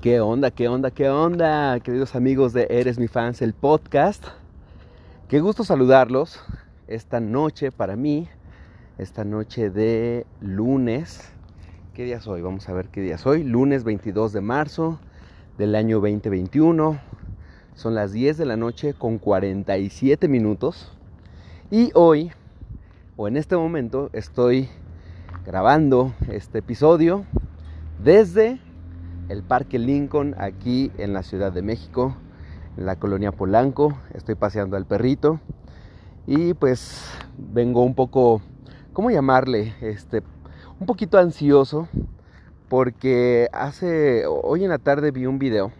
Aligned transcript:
¿Qué 0.00 0.20
onda, 0.20 0.52
qué 0.52 0.68
onda, 0.68 0.92
qué 0.92 1.10
onda, 1.10 1.80
queridos 1.80 2.14
amigos 2.14 2.52
de 2.52 2.68
Eres 2.70 3.00
mi 3.00 3.08
fans, 3.08 3.42
el 3.42 3.52
podcast? 3.52 4.24
Qué 5.26 5.40
gusto 5.40 5.64
saludarlos 5.64 6.40
esta 6.86 7.18
noche 7.18 7.72
para 7.72 7.96
mí, 7.96 8.28
esta 8.96 9.24
noche 9.24 9.70
de 9.70 10.24
lunes. 10.40 11.32
¿Qué 11.94 12.04
día 12.04 12.18
es 12.18 12.28
hoy? 12.28 12.42
Vamos 12.42 12.68
a 12.68 12.74
ver 12.74 12.90
qué 12.90 13.00
día 13.00 13.16
es 13.16 13.26
hoy. 13.26 13.42
Lunes 13.42 13.82
22 13.82 14.32
de 14.32 14.40
marzo 14.40 15.00
del 15.58 15.74
año 15.74 15.96
2021. 15.96 17.00
Son 17.74 17.96
las 17.96 18.12
10 18.12 18.38
de 18.38 18.46
la 18.46 18.56
noche 18.56 18.94
con 18.94 19.18
47 19.18 20.28
minutos. 20.28 20.92
Y 21.72 21.90
hoy, 21.94 22.30
o 23.16 23.26
en 23.26 23.36
este 23.36 23.56
momento, 23.56 24.10
estoy 24.12 24.68
grabando 25.44 26.12
este 26.28 26.58
episodio 26.60 27.24
desde 28.00 28.60
el 29.28 29.42
Parque 29.42 29.78
Lincoln 29.78 30.34
aquí 30.38 30.90
en 30.96 31.12
la 31.12 31.22
Ciudad 31.22 31.52
de 31.52 31.62
México, 31.62 32.16
en 32.76 32.86
la 32.86 32.96
colonia 32.96 33.32
Polanco. 33.32 33.98
Estoy 34.14 34.34
paseando 34.34 34.76
al 34.76 34.86
perrito 34.86 35.40
y 36.26 36.54
pues 36.54 37.04
vengo 37.36 37.82
un 37.82 37.94
poco, 37.94 38.40
¿cómo 38.92 39.10
llamarle? 39.10 39.74
Este, 39.80 40.22
un 40.80 40.86
poquito 40.86 41.18
ansioso 41.18 41.88
porque 42.68 43.48
hace, 43.52 44.24
hoy 44.26 44.64
en 44.64 44.70
la 44.70 44.78
tarde 44.78 45.10
vi 45.10 45.26
un 45.26 45.38
video 45.38 45.72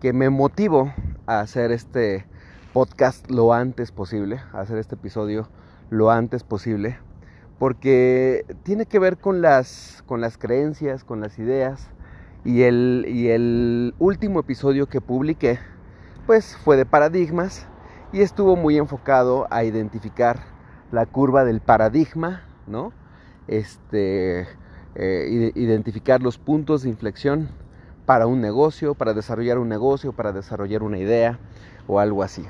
que 0.00 0.12
me 0.12 0.30
motivó 0.30 0.92
a 1.26 1.40
hacer 1.40 1.72
este 1.72 2.26
podcast 2.72 3.30
lo 3.30 3.52
antes 3.52 3.92
posible, 3.92 4.40
a 4.52 4.60
hacer 4.60 4.78
este 4.78 4.94
episodio 4.94 5.48
lo 5.90 6.10
antes 6.10 6.42
posible, 6.42 6.96
porque 7.58 8.46
tiene 8.62 8.86
que 8.86 8.98
ver 8.98 9.18
con 9.18 9.42
las, 9.42 10.02
con 10.06 10.20
las 10.20 10.38
creencias, 10.38 11.04
con 11.04 11.20
las 11.20 11.38
ideas, 11.38 11.90
y 12.44 12.62
el, 12.62 13.04
y 13.08 13.28
el 13.28 13.94
último 13.98 14.40
episodio 14.40 14.88
que 14.88 15.00
publiqué, 15.00 15.58
pues 16.26 16.56
fue 16.56 16.76
de 16.76 16.86
paradigmas 16.86 17.66
y 18.12 18.20
estuvo 18.20 18.56
muy 18.56 18.76
enfocado 18.76 19.46
a 19.50 19.64
identificar 19.64 20.40
la 20.90 21.06
curva 21.06 21.44
del 21.44 21.60
paradigma, 21.60 22.42
¿no? 22.66 22.92
Este, 23.48 24.46
eh, 24.94 25.52
identificar 25.54 26.20
los 26.20 26.38
puntos 26.38 26.82
de 26.82 26.90
inflexión 26.90 27.48
para 28.06 28.26
un 28.26 28.40
negocio, 28.40 28.94
para 28.94 29.14
desarrollar 29.14 29.58
un 29.58 29.68
negocio, 29.68 30.12
para 30.12 30.32
desarrollar 30.32 30.82
una 30.82 30.98
idea 30.98 31.38
o 31.86 31.98
algo 31.98 32.22
así. 32.22 32.44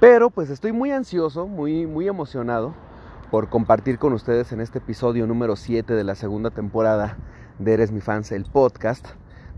Pero 0.00 0.30
pues 0.30 0.50
estoy 0.50 0.72
muy 0.72 0.90
ansioso, 0.90 1.46
muy, 1.46 1.86
muy 1.86 2.06
emocionado 2.06 2.74
por 3.30 3.48
compartir 3.48 3.98
con 3.98 4.12
ustedes 4.12 4.52
en 4.52 4.60
este 4.60 4.78
episodio 4.78 5.26
número 5.26 5.56
7 5.56 5.94
de 5.94 6.04
la 6.04 6.14
segunda 6.14 6.50
temporada 6.50 7.16
de 7.58 7.74
Eres 7.74 7.90
mi 7.90 8.00
fans, 8.00 8.32
el 8.32 8.44
podcast. 8.44 9.08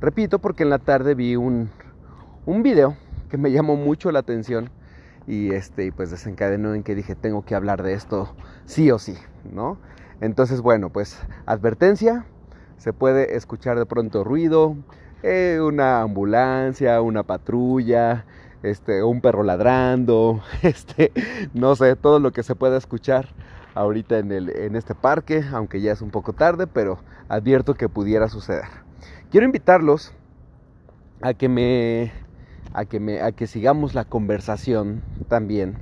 Repito, 0.00 0.38
porque 0.38 0.62
en 0.62 0.70
la 0.70 0.78
tarde 0.78 1.14
vi 1.14 1.36
un, 1.36 1.68
un 2.46 2.62
video 2.62 2.96
que 3.28 3.36
me 3.36 3.52
llamó 3.52 3.76
mucho 3.76 4.10
la 4.10 4.20
atención 4.20 4.70
y 5.26 5.52
este 5.52 5.92
pues 5.92 6.10
desencadenó 6.10 6.74
en 6.74 6.82
que 6.82 6.94
dije 6.94 7.14
tengo 7.14 7.44
que 7.44 7.54
hablar 7.54 7.82
de 7.82 7.92
esto 7.92 8.34
sí 8.64 8.90
o 8.90 8.98
sí, 8.98 9.14
¿no? 9.52 9.76
Entonces 10.22 10.62
bueno, 10.62 10.88
pues 10.88 11.20
advertencia, 11.44 12.24
se 12.78 12.94
puede 12.94 13.36
escuchar 13.36 13.78
de 13.78 13.84
pronto 13.84 14.24
ruido, 14.24 14.74
eh, 15.22 15.58
una 15.62 16.00
ambulancia, 16.00 17.02
una 17.02 17.22
patrulla, 17.22 18.24
este, 18.62 19.02
un 19.02 19.20
perro 19.20 19.42
ladrando, 19.42 20.42
este, 20.62 21.12
no 21.52 21.76
sé, 21.76 21.94
todo 21.94 22.20
lo 22.20 22.32
que 22.32 22.42
se 22.42 22.54
pueda 22.54 22.78
escuchar 22.78 23.28
ahorita 23.74 24.18
en, 24.18 24.32
el, 24.32 24.48
en 24.48 24.76
este 24.76 24.94
parque, 24.94 25.44
aunque 25.52 25.82
ya 25.82 25.92
es 25.92 26.00
un 26.00 26.10
poco 26.10 26.32
tarde, 26.32 26.66
pero 26.66 27.00
advierto 27.28 27.74
que 27.74 27.90
pudiera 27.90 28.28
suceder. 28.28 28.89
Quiero 29.30 29.46
invitarlos 29.46 30.12
a 31.22 31.34
que 31.34 31.48
me 31.48 32.10
a 32.72 32.84
que 32.84 32.98
me 32.98 33.20
a 33.20 33.30
que 33.30 33.46
sigamos 33.46 33.94
la 33.94 34.04
conversación 34.04 35.02
también 35.28 35.78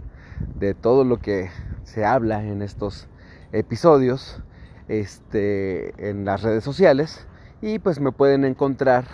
de 0.56 0.74
todo 0.74 1.02
lo 1.02 1.16
que 1.16 1.48
se 1.82 2.04
habla 2.04 2.44
en 2.44 2.60
estos 2.60 3.08
episodios 3.52 4.42
este 4.88 6.10
en 6.10 6.26
las 6.26 6.42
redes 6.42 6.62
sociales. 6.62 7.26
Y 7.62 7.78
pues 7.78 8.00
me 8.00 8.12
pueden 8.12 8.44
encontrar 8.44 9.06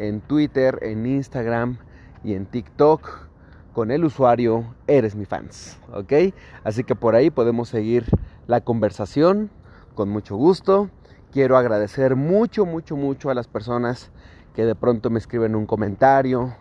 en 0.00 0.22
Twitter, 0.22 0.80
en 0.82 1.06
Instagram 1.06 1.78
y 2.24 2.34
en 2.34 2.46
TikTok. 2.46 3.28
Con 3.74 3.92
el 3.92 4.04
usuario 4.04 4.74
Eres 4.88 5.14
mi 5.14 5.24
fans, 5.24 5.78
¿ok? 5.92 6.34
Así 6.64 6.82
que 6.82 6.96
por 6.96 7.14
ahí 7.14 7.30
podemos 7.30 7.68
seguir 7.68 8.06
la 8.48 8.60
conversación 8.60 9.50
con 9.94 10.08
mucho 10.08 10.34
gusto 10.34 10.90
Quiero 11.32 11.58
agradecer 11.58 12.16
mucho, 12.16 12.64
mucho, 12.64 12.96
mucho 12.96 13.28
a 13.28 13.34
las 13.34 13.46
personas 13.46 14.10
que 14.54 14.64
de 14.64 14.74
pronto 14.74 15.10
me 15.10 15.18
escriben 15.18 15.54
un 15.54 15.66
comentario 15.66 16.54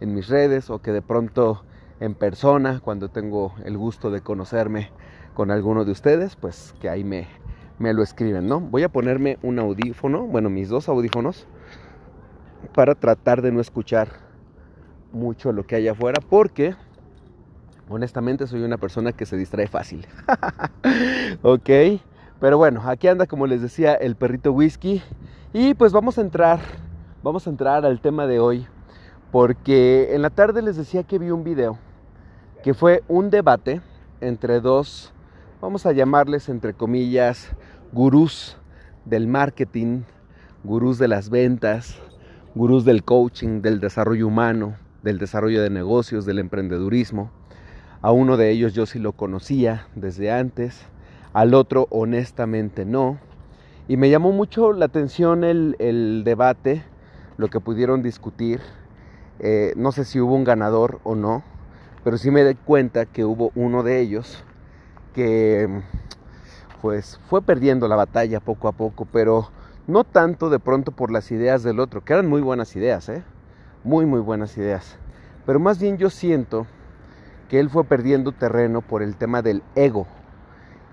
en 0.00 0.14
mis 0.14 0.28
redes 0.28 0.70
o 0.70 0.80
que 0.80 0.92
de 0.92 1.02
pronto 1.02 1.62
en 2.00 2.14
persona, 2.14 2.80
cuando 2.82 3.10
tengo 3.10 3.54
el 3.64 3.76
gusto 3.76 4.10
de 4.10 4.22
conocerme 4.22 4.90
con 5.34 5.50
alguno 5.50 5.84
de 5.84 5.92
ustedes, 5.92 6.36
pues 6.36 6.74
que 6.80 6.88
ahí 6.88 7.04
me, 7.04 7.28
me 7.78 7.92
lo 7.92 8.02
escriben, 8.02 8.46
¿no? 8.46 8.60
Voy 8.60 8.82
a 8.82 8.88
ponerme 8.88 9.38
un 9.42 9.58
audífono, 9.58 10.22
bueno, 10.22 10.48
mis 10.48 10.70
dos 10.70 10.88
audífonos, 10.88 11.46
para 12.74 12.94
tratar 12.94 13.42
de 13.42 13.52
no 13.52 13.60
escuchar 13.60 14.08
mucho 15.12 15.52
lo 15.52 15.66
que 15.66 15.76
hay 15.76 15.86
afuera, 15.86 16.20
porque 16.28 16.74
honestamente 17.90 18.46
soy 18.46 18.62
una 18.62 18.78
persona 18.78 19.12
que 19.12 19.26
se 19.26 19.36
distrae 19.36 19.68
fácil. 19.68 20.06
ok. 21.42 21.70
Pero 22.44 22.58
bueno, 22.58 22.82
aquí 22.84 23.08
anda 23.08 23.24
como 23.24 23.46
les 23.46 23.62
decía 23.62 23.94
el 23.94 24.16
perrito 24.16 24.52
whisky 24.52 25.00
y 25.54 25.72
pues 25.72 25.94
vamos 25.94 26.18
a 26.18 26.20
entrar, 26.20 26.60
vamos 27.22 27.46
a 27.46 27.50
entrar 27.50 27.86
al 27.86 28.02
tema 28.02 28.26
de 28.26 28.38
hoy 28.38 28.66
porque 29.32 30.14
en 30.14 30.20
la 30.20 30.28
tarde 30.28 30.60
les 30.60 30.76
decía 30.76 31.04
que 31.04 31.18
vi 31.18 31.30
un 31.30 31.42
video 31.42 31.78
que 32.62 32.74
fue 32.74 33.02
un 33.08 33.30
debate 33.30 33.80
entre 34.20 34.60
dos, 34.60 35.14
vamos 35.62 35.86
a 35.86 35.92
llamarles 35.92 36.50
entre 36.50 36.74
comillas, 36.74 37.48
gurús 37.92 38.58
del 39.06 39.26
marketing, 39.26 40.02
gurús 40.64 40.98
de 40.98 41.08
las 41.08 41.30
ventas, 41.30 41.98
gurús 42.54 42.84
del 42.84 43.04
coaching, 43.04 43.62
del 43.62 43.80
desarrollo 43.80 44.26
humano, 44.26 44.76
del 45.02 45.18
desarrollo 45.18 45.62
de 45.62 45.70
negocios, 45.70 46.26
del 46.26 46.40
emprendedurismo. 46.40 47.30
A 48.02 48.12
uno 48.12 48.36
de 48.36 48.50
ellos 48.50 48.74
yo 48.74 48.84
sí 48.84 48.98
lo 48.98 49.12
conocía 49.12 49.86
desde 49.94 50.30
antes 50.30 50.86
al 51.34 51.52
otro 51.52 51.86
honestamente 51.90 52.86
no. 52.86 53.18
Y 53.86 53.98
me 53.98 54.08
llamó 54.08 54.32
mucho 54.32 54.72
la 54.72 54.86
atención 54.86 55.44
el, 55.44 56.22
debate, 56.24 56.82
lo 57.36 57.48
que 57.48 57.60
pudieron 57.60 58.02
discutir. 58.02 58.60
Eh, 59.40 59.74
no 59.76 59.92
sé 59.92 60.06
si 60.06 60.20
hubo 60.20 60.34
un 60.34 60.44
ganador 60.44 61.00
o 61.04 61.14
no, 61.14 61.42
pero 62.02 62.16
sí 62.16 62.30
me 62.30 62.44
di 62.44 62.54
cuenta 62.54 63.04
que 63.04 63.26
hubo 63.26 63.50
uno 63.54 63.82
de 63.82 64.00
ellos 64.00 64.42
que 65.12 65.82
pues 66.80 67.20
fue 67.28 67.42
perdiendo 67.42 67.88
la 67.88 67.96
batalla 67.96 68.40
poco 68.40 68.68
a 68.68 68.72
poco, 68.72 69.06
pero 69.10 69.48
no 69.86 70.04
tanto 70.04 70.50
de 70.50 70.58
pronto 70.58 70.92
por 70.92 71.10
las 71.10 71.30
ideas 71.30 71.62
del 71.62 71.80
otro, 71.80 72.04
que 72.04 72.12
eran 72.12 72.28
muy 72.28 72.42
buenas 72.42 72.76
ideas, 72.76 73.08
¿eh? 73.08 73.22
muy 73.84 74.06
muy 74.06 74.20
buenas 74.20 74.56
ideas, 74.58 74.96
pero 75.46 75.60
más 75.60 75.78
bien 75.78 75.96
yo 75.96 76.10
siento 76.10 76.66
que 77.48 77.58
él 77.58 77.70
fue 77.70 77.84
perdiendo 77.84 78.32
terreno 78.32 78.82
por 78.82 79.02
el 79.02 79.16
tema 79.16 79.40
del 79.40 79.62
ego, 79.74 80.06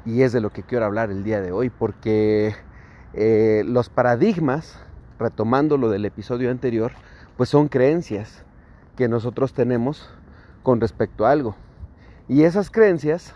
y 0.05 0.21
es 0.23 0.31
de 0.31 0.41
lo 0.41 0.49
que 0.49 0.63
quiero 0.63 0.85
hablar 0.85 1.11
el 1.11 1.23
día 1.23 1.41
de 1.41 1.51
hoy, 1.51 1.69
porque 1.69 2.55
eh, 3.13 3.63
los 3.65 3.89
paradigmas, 3.89 4.79
retomando 5.19 5.77
lo 5.77 5.89
del 5.89 6.05
episodio 6.05 6.49
anterior, 6.49 6.91
pues 7.37 7.49
son 7.49 7.67
creencias 7.67 8.43
que 8.95 9.07
nosotros 9.07 9.53
tenemos 9.53 10.09
con 10.63 10.81
respecto 10.81 11.25
a 11.25 11.31
algo. 11.31 11.55
Y 12.27 12.43
esas 12.43 12.69
creencias, 12.69 13.33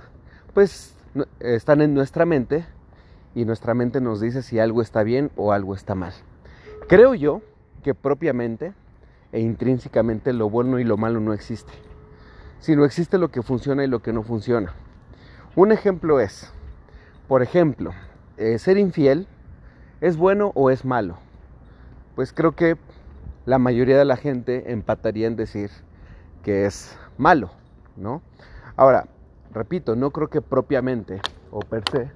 pues, 0.53 0.95
están 1.39 1.81
en 1.81 1.93
nuestra 1.93 2.25
mente 2.25 2.65
y 3.33 3.45
nuestra 3.45 3.73
mente 3.73 4.01
nos 4.01 4.19
dice 4.19 4.41
si 4.41 4.59
algo 4.59 4.81
está 4.81 5.03
bien 5.03 5.31
o 5.35 5.51
algo 5.53 5.75
está 5.75 5.95
mal. 5.95 6.13
Creo 6.87 7.13
yo 7.13 7.41
que 7.83 7.93
propiamente 7.93 8.73
e 9.31 9.39
intrínsecamente 9.41 10.33
lo 10.33 10.49
bueno 10.49 10.79
y 10.79 10.83
lo 10.83 10.97
malo 10.97 11.19
no 11.19 11.33
existe, 11.33 11.73
sino 12.59 12.85
existe 12.85 13.17
lo 13.17 13.29
que 13.29 13.41
funciona 13.41 13.83
y 13.83 13.87
lo 13.87 14.01
que 14.01 14.13
no 14.13 14.23
funciona. 14.23 14.73
Un 15.57 15.71
ejemplo 15.71 16.19
es, 16.19 16.51
por 17.29 17.41
ejemplo, 17.41 17.91
eh, 18.35 18.59
ser 18.59 18.77
infiel 18.77 19.25
es 20.01 20.17
bueno 20.17 20.51
o 20.53 20.69
es 20.69 20.83
malo. 20.83 21.15
Pues 22.13 22.33
creo 22.33 22.57
que 22.57 22.75
la 23.45 23.57
mayoría 23.57 23.97
de 23.97 24.03
la 24.03 24.17
gente 24.17 24.73
empataría 24.73 25.27
en 25.27 25.37
decir 25.37 25.71
que 26.43 26.65
es 26.65 26.97
malo, 27.17 27.51
¿no? 27.95 28.21
Ahora, 28.75 29.05
repito, 29.53 29.95
no 29.95 30.11
creo 30.11 30.27
que 30.29 30.41
propiamente 30.41 31.21
o 31.51 31.59
per 31.59 31.83
se 31.89 32.11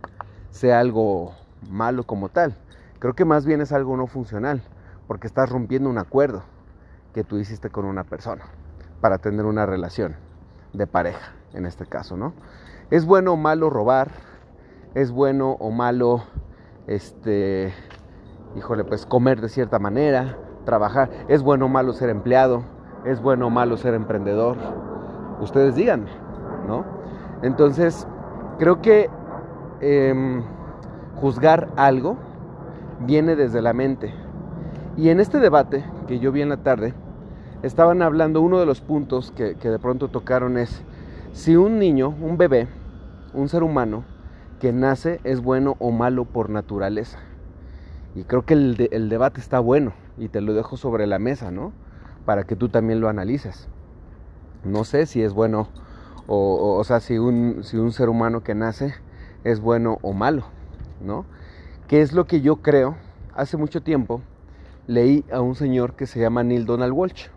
sea 0.51 0.81
algo 0.81 1.33
malo 1.69 2.03
como 2.03 2.27
tal. 2.27 2.57
Creo 2.99 3.13
que 3.13 3.23
más 3.23 3.45
bien 3.45 3.61
es 3.61 3.71
algo 3.71 3.95
no 3.95 4.07
funcional, 4.07 4.61
porque 5.07 5.27
estás 5.27 5.49
rompiendo 5.49 5.89
un 5.89 5.97
acuerdo 5.97 6.43
que 7.13 7.23
tú 7.23 7.37
hiciste 7.37 7.69
con 7.69 7.85
una 7.85 8.03
persona 8.03 8.43
para 8.99 9.17
tener 9.19 9.45
una 9.45 9.65
relación 9.65 10.17
de 10.73 10.87
pareja, 10.87 11.33
en 11.53 11.65
este 11.65 11.85
caso, 11.85 12.17
¿no? 12.17 12.33
¿Es 12.91 13.05
bueno 13.05 13.33
o 13.33 13.37
malo 13.37 13.69
robar? 13.69 14.09
¿Es 14.95 15.11
bueno 15.11 15.51
o 15.59 15.71
malo, 15.71 16.23
este, 16.87 17.73
híjole, 18.55 18.83
pues 18.83 19.05
comer 19.05 19.41
de 19.41 19.49
cierta 19.49 19.77
manera, 19.79 20.37
trabajar, 20.65 21.09
es 21.27 21.43
bueno 21.43 21.65
o 21.65 21.69
malo 21.69 21.93
ser 21.93 22.09
empleado, 22.09 22.63
es 23.05 23.21
bueno 23.21 23.47
o 23.47 23.49
malo 23.49 23.77
ser 23.77 23.93
emprendedor. 23.93 24.57
Ustedes 25.39 25.75
digan, 25.75 26.05
¿no? 26.67 26.85
Entonces, 27.41 28.07
creo 28.57 28.81
que 28.81 29.09
em, 29.81 30.43
juzgar 31.15 31.69
algo 31.77 32.17
viene 33.01 33.35
desde 33.35 33.61
la 33.61 33.73
mente. 33.73 34.13
Y 34.97 35.09
en 35.09 35.19
este 35.19 35.39
debate 35.39 35.85
que 36.07 36.19
yo 36.19 36.31
vi 36.31 36.41
en 36.41 36.49
la 36.49 36.57
tarde, 36.57 36.93
estaban 37.63 38.01
hablando, 38.01 38.41
uno 38.41 38.59
de 38.59 38.65
los 38.65 38.81
puntos 38.81 39.31
que, 39.31 39.53
de 39.55 39.79
pronto 39.79 40.07
tocaron 40.07 40.57
es, 40.57 40.81
si 41.33 41.55
un 41.55 41.79
niño, 41.79 42.09
un 42.21 42.37
bebé, 42.37 42.67
un 43.33 43.49
ser 43.49 43.63
humano 43.63 44.03
que 44.59 44.73
nace 44.73 45.19
es 45.23 45.41
bueno 45.41 45.75
o 45.79 45.91
malo 45.91 46.25
por 46.25 46.49
naturaleza. 46.49 47.19
Y 48.15 48.23
creo 48.23 48.45
que 48.45 48.53
el, 48.53 49.09
debate 49.09 49.39
está 49.39 49.59
bueno 49.59 49.93
y 50.17 50.29
te 50.29 50.41
lo 50.41 50.53
dejo 50.53 50.77
sobre 50.77 51.07
la 51.07 51.19
mesa, 51.19 51.51
¿no? 51.51 51.71
Para 52.25 52.43
que 52.43 52.55
tú 52.55 52.69
también 52.69 52.99
lo 52.99 53.07
analices. 53.07 53.67
No 54.63 54.83
sé 54.83 55.05
si 55.05 55.21
es 55.21 55.33
bueno 55.33 55.67
o, 56.27 56.77
o, 56.77 56.83
sea, 56.83 56.99
si 56.99 57.17
un, 57.17 57.63
si 57.63 57.77
un 57.77 57.91
ser 57.91 58.09
humano 58.09 58.41
que 58.43 58.55
nace 58.55 58.93
es 59.43 59.59
bueno 59.59 59.97
o 60.01 60.13
malo, 60.13 60.43
¿no? 61.01 61.25
¿Qué 61.87 62.01
es 62.01 62.13
lo 62.13 62.25
que 62.25 62.41
yo 62.41 62.57
creo? 62.57 62.97
Hace 63.35 63.57
mucho 63.57 63.81
tiempo 63.81 64.21
leí 64.85 65.23
a 65.31 65.41
un 65.41 65.55
señor 65.55 65.93
que 65.93 66.07
se 66.07 66.19
llama 66.19 66.43
Neil 66.43 66.65
Donald 66.65 66.93
Walsh. 66.93 67.27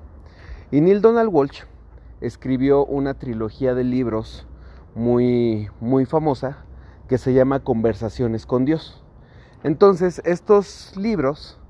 Y 0.72 0.80
Neil 0.80 1.02
Donald 1.02 1.28
Walsh 1.30 1.64
escribió 2.22 2.86
una 2.86 3.12
trilogía 3.12 3.74
de 3.74 3.84
libros 3.84 4.46
muy, 4.94 5.68
muy 5.80 6.06
famosa 6.06 6.64
que 7.08 7.18
se 7.18 7.34
llama 7.34 7.60
Conversaciones 7.60 8.46
con 8.46 8.64
Dios. 8.64 9.04
Entonces, 9.64 10.22
estos 10.24 10.96
libros 10.96 11.60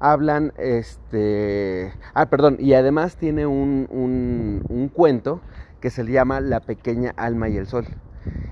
hablan, 0.00 0.52
este, 0.58 1.92
ah, 2.14 2.26
perdón, 2.26 2.56
y 2.58 2.72
además 2.72 3.16
tiene 3.16 3.46
un, 3.46 3.86
un, 4.68 4.88
cuento 4.88 5.40
que 5.80 5.90
se 5.90 6.02
llama 6.04 6.40
La 6.40 6.58
pequeña 6.58 7.14
alma 7.16 7.48
y 7.48 7.58
el 7.58 7.68
sol. 7.68 7.86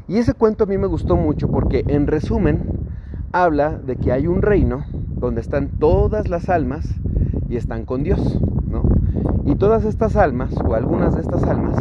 Y 0.06 0.18
ese 0.18 0.34
cuento 0.34 0.62
a 0.62 0.66
mí 0.68 0.78
me 0.78 0.86
gustó 0.86 1.16
mucho 1.16 1.50
porque 1.50 1.82
en 1.88 2.06
resumen 2.06 2.62
habla 3.32 3.70
de 3.70 3.96
que 3.96 4.12
hay 4.12 4.28
un 4.28 4.40
reino 4.40 4.86
donde 5.16 5.40
están 5.40 5.80
todas 5.80 6.28
las 6.28 6.48
almas 6.48 6.86
y 7.48 7.56
están 7.56 7.84
con 7.84 8.04
Dios. 8.04 8.38
Y 9.46 9.54
todas 9.54 9.84
estas 9.84 10.16
almas, 10.16 10.52
o 10.64 10.74
algunas 10.74 11.14
de 11.14 11.20
estas 11.20 11.44
almas, 11.44 11.80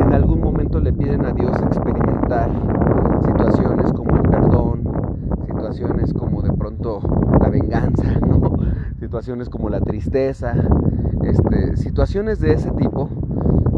en 0.00 0.12
algún 0.12 0.40
momento 0.40 0.80
le 0.80 0.92
piden 0.92 1.24
a 1.24 1.32
Dios 1.32 1.56
experimentar 1.62 2.50
situaciones 3.24 3.92
como 3.92 4.16
el 4.16 4.22
perdón, 4.22 4.82
situaciones 5.46 6.12
como 6.12 6.42
de 6.42 6.52
pronto 6.52 7.00
la 7.40 7.48
venganza, 7.48 8.02
situaciones 8.98 9.48
como 9.48 9.70
la 9.70 9.80
tristeza, 9.80 10.54
este, 11.22 11.76
situaciones 11.76 12.40
de 12.40 12.52
ese 12.52 12.72
tipo. 12.72 13.08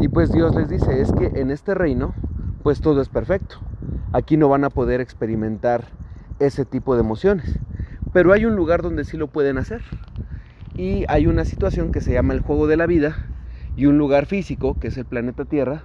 Y 0.01 0.07
pues 0.07 0.31
Dios 0.31 0.55
les 0.55 0.67
dice, 0.67 0.99
es 0.99 1.11
que 1.11 1.39
en 1.39 1.51
este 1.51 1.75
reino, 1.75 2.15
pues 2.63 2.81
todo 2.81 3.01
es 3.01 3.09
perfecto. 3.09 3.57
Aquí 4.13 4.35
no 4.35 4.49
van 4.49 4.63
a 4.63 4.71
poder 4.71 4.99
experimentar 4.99 5.85
ese 6.39 6.65
tipo 6.65 6.95
de 6.95 7.01
emociones. 7.01 7.59
Pero 8.13 8.33
hay 8.33 8.45
un 8.45 8.55
lugar 8.55 8.81
donde 8.81 9.05
sí 9.05 9.15
lo 9.15 9.27
pueden 9.27 9.59
hacer. 9.59 9.81
Y 10.77 11.05
hay 11.09 11.25
una 11.25 11.43
situación 11.43 11.91
que 11.91 12.01
se 12.01 12.13
llama 12.13 12.35
el 12.35 12.41
juego 12.41 12.67
de 12.67 12.77
la 12.77 12.85
vida 12.85 13.25
y 13.75 13.87
un 13.87 13.97
lugar 13.97 14.27
físico, 14.27 14.79
que 14.79 14.87
es 14.87 14.97
el 14.97 15.05
planeta 15.05 15.43
Tierra, 15.43 15.83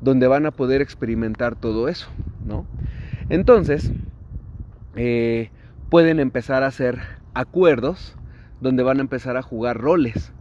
donde 0.00 0.26
van 0.26 0.46
a 0.46 0.50
poder 0.50 0.80
experimentar 0.80 1.56
todo 1.56 1.88
eso, 1.88 2.08
¿no? 2.46 2.66
Entonces, 3.28 3.92
eh, 4.96 5.50
pueden 5.90 6.20
empezar 6.20 6.62
a 6.62 6.68
hacer 6.68 6.98
acuerdos 7.34 8.16
donde 8.62 8.82
van 8.82 8.98
a 8.98 9.02
empezar 9.02 9.36
a 9.36 9.42
jugar 9.42 9.78
roles 9.78 10.32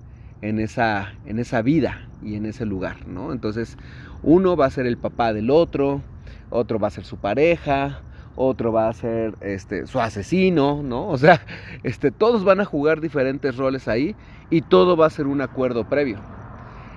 en 0.41 0.59
esa, 0.59 1.13
en 1.25 1.39
esa 1.39 1.61
vida 1.61 2.07
y 2.23 2.35
en 2.35 2.45
ese 2.45 2.65
lugar, 2.65 3.05
¿no? 3.05 3.33
Entonces, 3.33 3.77
uno 4.23 4.55
va 4.55 4.65
a 4.65 4.71
ser 4.71 4.85
el 4.85 4.97
papá 4.97 5.33
del 5.33 5.49
otro, 5.49 6.01
otro 6.49 6.79
va 6.79 6.87
a 6.87 6.91
ser 6.91 7.03
su 7.03 7.17
pareja, 7.17 8.01
otro 8.41 8.71
va 8.71 8.87
a 8.87 8.93
ser 8.93 9.35
este, 9.41 9.85
su 9.85 9.99
asesino, 9.99 10.81
¿no? 10.83 11.07
O 11.07 11.17
sea, 11.17 11.41
este, 11.83 12.11
todos 12.11 12.43
van 12.43 12.61
a 12.61 12.65
jugar 12.65 13.01
diferentes 13.01 13.57
roles 13.57 13.87
ahí 13.87 14.15
y 14.49 14.61
todo 14.61 14.95
va 14.95 15.07
a 15.07 15.11
ser 15.11 15.27
un 15.27 15.41
acuerdo 15.41 15.89
previo. 15.89 16.19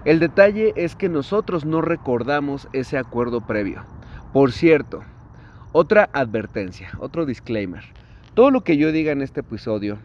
El 0.04 0.18
detalle 0.20 0.72
es 0.76 0.96
que 0.96 1.08
nosotros 1.08 1.64
no 1.64 1.80
recordamos 1.80 2.68
ese 2.72 2.98
acuerdo 2.98 3.46
previo. 3.46 3.84
Por 4.32 4.52
cierto, 4.52 5.02
otra 5.72 6.08
advertencia, 6.12 6.90
otro 6.98 7.26
disclaimer. 7.26 7.84
Todo 8.34 8.50
lo 8.50 8.62
que 8.62 8.76
yo 8.76 8.92
diga 8.92 9.12
en 9.12 9.22
este 9.22 9.40
episodio 9.40 9.98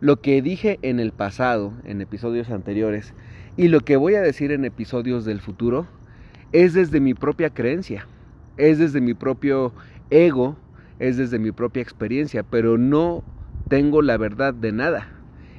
lo 0.00 0.20
que 0.20 0.42
dije 0.42 0.78
en 0.82 1.00
el 1.00 1.12
pasado, 1.12 1.72
en 1.84 2.00
episodios 2.00 2.50
anteriores, 2.50 3.14
y 3.56 3.68
lo 3.68 3.80
que 3.80 3.96
voy 3.96 4.14
a 4.14 4.20
decir 4.20 4.52
en 4.52 4.64
episodios 4.64 5.24
del 5.24 5.40
futuro, 5.40 5.86
es 6.52 6.74
desde 6.74 7.00
mi 7.00 7.14
propia 7.14 7.50
creencia, 7.50 8.06
es 8.56 8.78
desde 8.78 9.00
mi 9.00 9.14
propio 9.14 9.72
ego, 10.10 10.56
es 10.98 11.16
desde 11.16 11.38
mi 11.38 11.52
propia 11.52 11.82
experiencia, 11.82 12.42
pero 12.42 12.78
no 12.78 13.22
tengo 13.68 14.02
la 14.02 14.16
verdad 14.16 14.54
de 14.54 14.72
nada, 14.72 15.08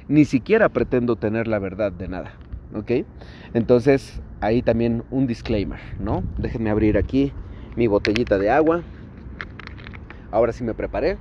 ni 0.08 0.24
siquiera 0.24 0.68
pretendo 0.68 1.16
tener 1.16 1.46
la 1.46 1.58
verdad 1.58 1.92
de 1.92 2.08
nada, 2.08 2.32
¿ok? 2.74 3.06
Entonces, 3.54 4.20
ahí 4.40 4.62
también 4.62 5.04
un 5.10 5.26
disclaimer, 5.26 5.80
¿no? 6.00 6.22
Déjenme 6.38 6.70
abrir 6.70 6.96
aquí 6.96 7.32
mi 7.76 7.86
botellita 7.86 8.38
de 8.38 8.50
agua. 8.50 8.82
Ahora 10.30 10.52
sí 10.52 10.64
me 10.64 10.74
preparé 10.74 11.18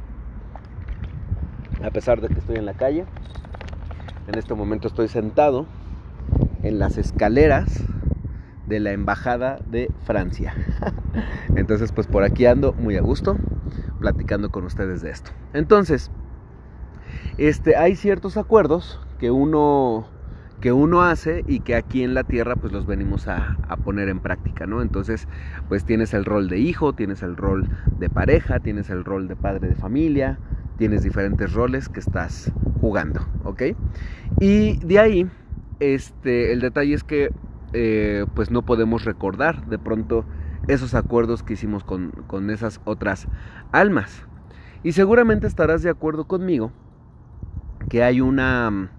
a 1.84 1.92
pesar 1.92 2.22
de 2.22 2.28
que 2.30 2.40
estoy 2.40 2.58
en 2.58 2.66
la 2.66 2.74
calle. 2.74 3.06
En 4.28 4.38
este 4.38 4.54
momento 4.54 4.88
estoy 4.88 5.08
sentado 5.08 5.68
en 6.64 6.80
las 6.80 6.98
escaleras 6.98 7.84
de 8.66 8.80
la 8.80 8.92
Embajada 8.92 9.60
de 9.70 9.90
Francia. 10.04 10.54
Entonces, 11.56 11.92
pues 11.92 12.08
por 12.08 12.24
aquí 12.24 12.46
ando 12.46 12.74
muy 12.74 12.98
a 12.98 13.02
gusto 13.02 13.38
platicando 14.00 14.50
con 14.50 14.66
ustedes 14.66 15.02
de 15.02 15.12
esto. 15.12 15.32
Entonces, 15.54 16.12
este, 17.38 17.76
hay 17.76 17.96
ciertos 17.96 18.38
acuerdos 18.38 19.00
que 19.20 19.32
uno 19.32 20.08
que 20.60 20.72
uno 20.72 21.04
hace 21.04 21.44
y 21.48 21.60
que 21.60 21.76
aquí 21.76 22.02
en 22.02 22.16
la 22.16 22.24
tierra 22.24 22.56
pues 22.56 22.74
los 22.74 22.88
venimos 22.88 23.28
a, 23.28 23.58
a, 23.68 23.78
poner 23.78 24.10
en 24.10 24.20
práctica, 24.20 24.66
¿no? 24.66 24.82
Entonces 24.82 25.28
pues 25.70 25.86
tienes 25.86 26.16
el 26.16 26.26
rol 26.26 26.50
de 26.50 26.58
hijo, 26.58 26.94
tienes 26.94 27.22
el 27.22 27.38
rol 27.38 27.70
de 28.00 28.10
pareja, 28.10 28.60
tienes 28.60 28.90
el 28.90 29.06
rol 29.06 29.28
de 29.28 29.36
padre 29.36 29.68
de 29.68 29.76
familia, 29.76 30.40
tienes 30.78 31.04
diferentes 31.04 31.54
roles 31.54 31.90
que 31.90 32.00
estás 32.00 32.52
jugando, 32.80 33.22
¿ok? 33.44 33.64
Y 34.40 34.78
de 34.78 35.00
ahí, 35.00 35.30
este, 35.80 36.54
el 36.54 36.62
detalle 36.62 36.94
es 36.94 37.04
que 37.04 37.32
eh, 37.74 38.26
pues 38.34 38.50
no 38.50 38.64
podemos 38.64 39.04
recordar 39.04 39.66
de 39.68 39.78
pronto 39.78 40.26
esos 40.68 40.94
acuerdos 40.94 41.44
que 41.44 41.54
hicimos 41.54 41.84
con, 41.84 42.12
con 42.28 42.50
esas 42.50 42.82
otras 42.86 43.28
almas. 43.72 44.24
Y 44.84 44.92
seguramente 44.92 45.48
estarás 45.48 45.82
de 45.84 45.90
acuerdo 45.90 46.26
conmigo 46.28 46.72
que 47.90 48.04
hay 48.04 48.22
una 48.22 48.70
mm, 48.70 48.90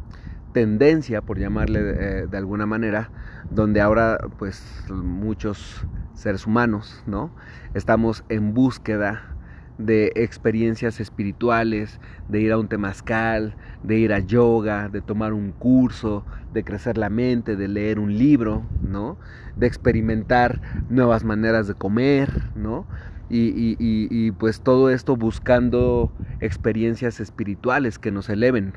tendencia, 0.53 1.23
por 1.23 1.39
llamarle 1.39 1.83
de, 1.83 1.93
eh, 2.23 2.27
de 2.27 2.37
alguna 2.37 2.67
manera, 2.67 3.11
donde 3.51 3.81
ahora 3.81 4.19
pues 4.39 4.85
muchos 4.91 5.87
seres 6.15 6.47
humanos, 6.47 7.03
¿no? 7.07 7.31
Estamos 7.75 8.25
en 8.29 8.55
búsqueda 8.55 9.38
de 9.79 10.13
experiencias 10.17 11.01
espirituales, 11.01 12.01
de 12.29 12.41
ir 12.41 12.53
a 12.53 12.59
un 12.59 12.69
temazcal, 12.69 13.55
de 13.83 13.99
ir 13.99 14.13
a 14.13 14.19
yoga, 14.19 14.89
de 14.89 15.01
tomar 15.01 15.33
un 15.33 15.53
curso, 15.53 16.25
de 16.53 16.65
crecer 16.65 16.99
la 16.99 17.11
mente, 17.11 17.57
de 17.57 17.69
leer 17.69 17.99
un 17.99 18.19
libro, 18.19 18.65
¿no? 18.83 19.17
De 19.57 19.67
experimentar 19.67 20.61
nuevas 20.91 21.25
maneras 21.25 21.69
de 21.69 21.75
comer, 21.75 22.51
¿no? 22.57 22.87
Y, 23.31 23.77
y 23.79 24.31
pues 24.33 24.63
todo 24.63 24.91
esto 24.91 25.15
buscando 25.17 26.11
experiencias 26.41 27.21
espirituales 27.21 27.99
que 27.99 28.11
nos 28.11 28.29
eleven. 28.31 28.73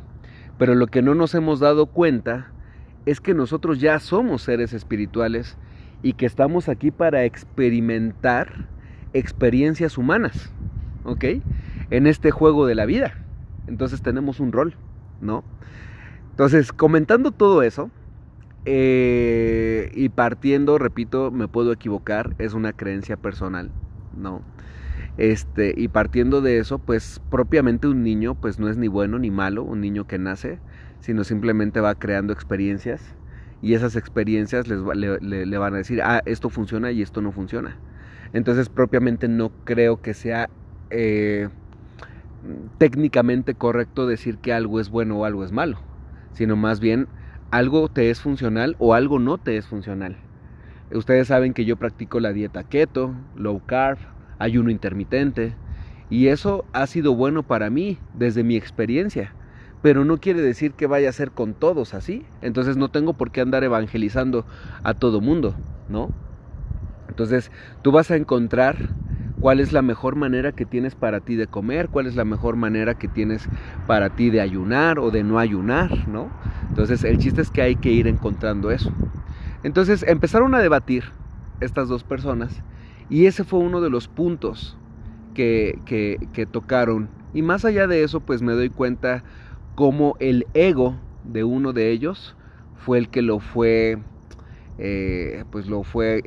Pero 0.57 0.75
lo 0.75 0.87
que 0.87 1.01
no 1.01 1.15
nos 1.15 1.33
hemos 1.35 1.59
dado 1.59 1.85
cuenta 1.87 2.51
es 3.05 3.19
que 3.21 3.33
nosotros 3.33 3.79
ya 3.79 3.99
somos 3.99 4.43
seres 4.43 4.73
espirituales 4.73 5.57
y 6.03 6.13
que 6.13 6.25
estamos 6.25 6.69
aquí 6.69 6.91
para 6.91 7.23
experimentar 7.23 8.67
experiencias 9.13 9.97
humanas. 9.97 10.51
¿Ok? 11.03 11.25
En 11.89 12.07
este 12.07 12.31
juego 12.31 12.65
de 12.65 12.75
la 12.75 12.85
vida. 12.85 13.13
Entonces 13.67 14.01
tenemos 14.01 14.39
un 14.39 14.51
rol, 14.51 14.75
¿no? 15.21 15.43
Entonces, 16.31 16.71
comentando 16.71 17.31
todo 17.31 17.61
eso, 17.61 17.91
eh, 18.65 19.91
y 19.93 20.09
partiendo, 20.09 20.77
repito, 20.77 21.31
me 21.31 21.47
puedo 21.47 21.71
equivocar, 21.71 22.35
es 22.37 22.53
una 22.53 22.73
creencia 22.73 23.17
personal, 23.17 23.71
¿no? 24.15 24.41
Este, 25.17 25.73
y 25.75 25.87
partiendo 25.87 26.41
de 26.41 26.59
eso, 26.59 26.79
pues 26.79 27.21
propiamente 27.29 27.87
un 27.87 28.03
niño, 28.03 28.35
pues 28.35 28.59
no 28.59 28.69
es 28.69 28.77
ni 28.77 28.87
bueno 28.87 29.19
ni 29.19 29.29
malo, 29.29 29.63
un 29.63 29.81
niño 29.81 30.07
que 30.07 30.17
nace, 30.17 30.59
sino 30.99 31.23
simplemente 31.23 31.81
va 31.81 31.95
creando 31.95 32.33
experiencias 32.33 33.15
y 33.61 33.73
esas 33.73 33.95
experiencias 33.95 34.67
les 34.67 34.79
le, 34.95 35.45
le 35.45 35.57
van 35.57 35.73
a 35.73 35.77
decir, 35.77 36.01
ah, 36.01 36.21
esto 36.25 36.49
funciona 36.49 36.91
y 36.91 37.01
esto 37.01 37.21
no 37.21 37.31
funciona. 37.31 37.77
Entonces 38.33 38.69
propiamente 38.69 39.27
no 39.27 39.51
creo 39.65 40.01
que 40.01 40.13
sea 40.13 40.49
eh, 40.91 41.49
técnicamente 42.77 43.55
correcto 43.55 44.07
decir 44.07 44.37
que 44.37 44.53
algo 44.53 44.79
es 44.79 44.89
bueno 44.89 45.17
o 45.19 45.25
algo 45.25 45.43
es 45.43 45.51
malo, 45.51 45.79
sino 46.33 46.55
más 46.55 46.79
bien 46.79 47.07
algo 47.51 47.89
te 47.89 48.09
es 48.09 48.21
funcional 48.21 48.75
o 48.79 48.93
algo 48.93 49.19
no 49.19 49.37
te 49.37 49.57
es 49.57 49.67
funcional. 49.67 50.17
Ustedes 50.93 51.27
saben 51.27 51.53
que 51.53 51.65
yo 51.65 51.77
practico 51.77 52.19
la 52.19 52.33
dieta 52.33 52.63
keto, 52.63 53.15
low 53.35 53.61
carb, 53.65 53.97
ayuno 54.39 54.71
intermitente, 54.71 55.55
y 56.09 56.27
eso 56.27 56.65
ha 56.73 56.85
sido 56.87 57.15
bueno 57.15 57.43
para 57.43 57.69
mí 57.69 57.97
desde 58.13 58.43
mi 58.43 58.57
experiencia, 58.57 59.33
pero 59.81 60.03
no 60.03 60.17
quiere 60.17 60.41
decir 60.41 60.73
que 60.73 60.85
vaya 60.85 61.09
a 61.09 61.13
ser 61.13 61.31
con 61.31 61.53
todos 61.53 61.93
así. 61.93 62.25
Entonces 62.41 62.75
no 62.75 62.89
tengo 62.89 63.13
por 63.13 63.31
qué 63.31 63.39
andar 63.39 63.63
evangelizando 63.63 64.45
a 64.83 64.93
todo 64.93 65.21
mundo, 65.21 65.55
¿no? 65.87 66.09
Entonces 67.07 67.51
tú 67.81 67.91
vas 67.91 68.11
a 68.11 68.17
encontrar 68.17 68.89
cuál 69.41 69.59
es 69.59 69.73
la 69.73 69.81
mejor 69.81 70.15
manera 70.15 70.51
que 70.51 70.65
tienes 70.65 70.93
para 70.93 71.19
ti 71.19 71.35
de 71.35 71.47
comer, 71.47 71.89
cuál 71.89 72.05
es 72.05 72.15
la 72.15 72.23
mejor 72.23 72.55
manera 72.55 72.93
que 72.93 73.07
tienes 73.07 73.49
para 73.87 74.11
ti 74.11 74.29
de 74.29 74.39
ayunar 74.39 74.99
o 74.99 75.09
de 75.09 75.23
no 75.23 75.39
ayunar, 75.39 76.07
¿no? 76.07 76.29
Entonces 76.69 77.03
el 77.03 77.17
chiste 77.17 77.41
es 77.41 77.49
que 77.49 77.63
hay 77.63 77.75
que 77.75 77.91
ir 77.91 78.07
encontrando 78.07 78.69
eso. 78.69 78.93
Entonces 79.63 80.03
empezaron 80.07 80.53
a 80.53 80.59
debatir 80.59 81.05
estas 81.59 81.89
dos 81.89 82.03
personas 82.03 82.61
y 83.09 83.25
ese 83.25 83.43
fue 83.43 83.59
uno 83.59 83.81
de 83.81 83.89
los 83.89 84.07
puntos 84.07 84.77
que, 85.33 85.79
que, 85.85 86.45
tocaron. 86.45 87.09
Y 87.33 87.41
más 87.41 87.65
allá 87.65 87.87
de 87.87 88.03
eso, 88.03 88.19
pues 88.19 88.41
me 88.41 88.53
doy 88.53 88.69
cuenta 88.69 89.23
cómo 89.75 90.15
el 90.19 90.45
ego 90.53 90.97
de 91.23 91.43
uno 91.43 91.73
de 91.73 91.91
ellos 91.91 92.35
fue 92.75 92.97
el 92.99 93.09
que 93.09 93.21
lo 93.21 93.39
fue, 93.39 93.97
eh, 94.77 95.45
pues 95.51 95.67
lo 95.67 95.83
fue, 95.83 96.23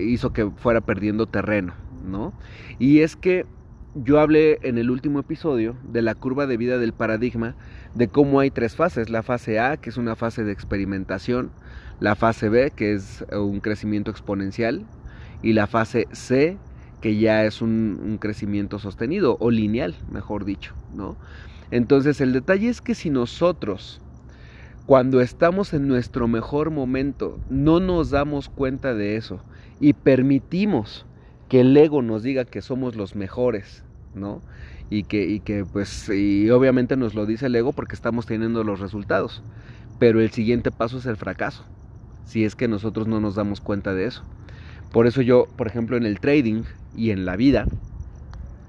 hizo 0.00 0.32
que 0.32 0.50
fuera 0.50 0.80
perdiendo 0.80 1.26
terreno. 1.26 1.85
Y 2.78 3.00
es 3.00 3.16
que 3.16 3.46
yo 3.94 4.20
hablé 4.20 4.58
en 4.62 4.76
el 4.78 4.90
último 4.90 5.20
episodio 5.20 5.76
de 5.90 6.02
la 6.02 6.14
curva 6.14 6.46
de 6.46 6.56
vida 6.56 6.78
del 6.78 6.92
paradigma, 6.92 7.54
de 7.94 8.08
cómo 8.08 8.40
hay 8.40 8.50
tres 8.50 8.76
fases. 8.76 9.08
La 9.08 9.22
fase 9.22 9.58
A, 9.58 9.76
que 9.78 9.90
es 9.90 9.96
una 9.96 10.16
fase 10.16 10.44
de 10.44 10.52
experimentación, 10.52 11.50
la 12.00 12.14
fase 12.14 12.48
B, 12.48 12.72
que 12.76 12.92
es 12.92 13.24
un 13.32 13.60
crecimiento 13.60 14.10
exponencial, 14.10 14.84
y 15.42 15.54
la 15.54 15.66
fase 15.66 16.08
C, 16.12 16.58
que 17.00 17.16
ya 17.18 17.44
es 17.44 17.62
un, 17.62 18.00
un 18.02 18.18
crecimiento 18.18 18.78
sostenido 18.78 19.36
o 19.40 19.50
lineal, 19.50 19.94
mejor 20.10 20.44
dicho, 20.44 20.74
¿no? 20.94 21.16
Entonces 21.70 22.20
el 22.20 22.32
detalle 22.32 22.68
es 22.68 22.80
que 22.80 22.94
si 22.94 23.10
nosotros, 23.10 24.00
cuando 24.86 25.20
estamos 25.20 25.74
en 25.74 25.88
nuestro 25.88 26.28
mejor 26.28 26.70
momento, 26.70 27.38
no 27.50 27.80
nos 27.80 28.10
damos 28.10 28.48
cuenta 28.48 28.94
de 28.94 29.16
eso 29.16 29.40
y 29.80 29.94
permitimos 29.94 31.06
que 31.48 31.60
el 31.60 31.76
ego 31.76 32.02
nos 32.02 32.22
diga 32.22 32.44
que 32.44 32.62
somos 32.62 32.96
los 32.96 33.14
mejores, 33.14 33.84
¿no? 34.14 34.42
Y 34.90 35.04
que, 35.04 35.26
y 35.26 35.40
que 35.40 35.64
pues, 35.64 36.08
y 36.08 36.50
obviamente 36.50 36.96
nos 36.96 37.14
lo 37.14 37.26
dice 37.26 37.46
el 37.46 37.56
ego 37.56 37.72
porque 37.72 37.94
estamos 37.94 38.26
teniendo 38.26 38.64
los 38.64 38.80
resultados. 38.80 39.42
Pero 39.98 40.20
el 40.20 40.30
siguiente 40.30 40.70
paso 40.70 40.98
es 40.98 41.06
el 41.06 41.16
fracaso, 41.16 41.64
si 42.24 42.44
es 42.44 42.54
que 42.54 42.68
nosotros 42.68 43.06
no 43.06 43.20
nos 43.20 43.34
damos 43.34 43.60
cuenta 43.60 43.94
de 43.94 44.06
eso. 44.06 44.22
Por 44.92 45.06
eso 45.06 45.22
yo, 45.22 45.46
por 45.56 45.66
ejemplo, 45.66 45.96
en 45.96 46.04
el 46.04 46.20
trading 46.20 46.62
y 46.96 47.10
en 47.10 47.24
la 47.24 47.36
vida, 47.36 47.66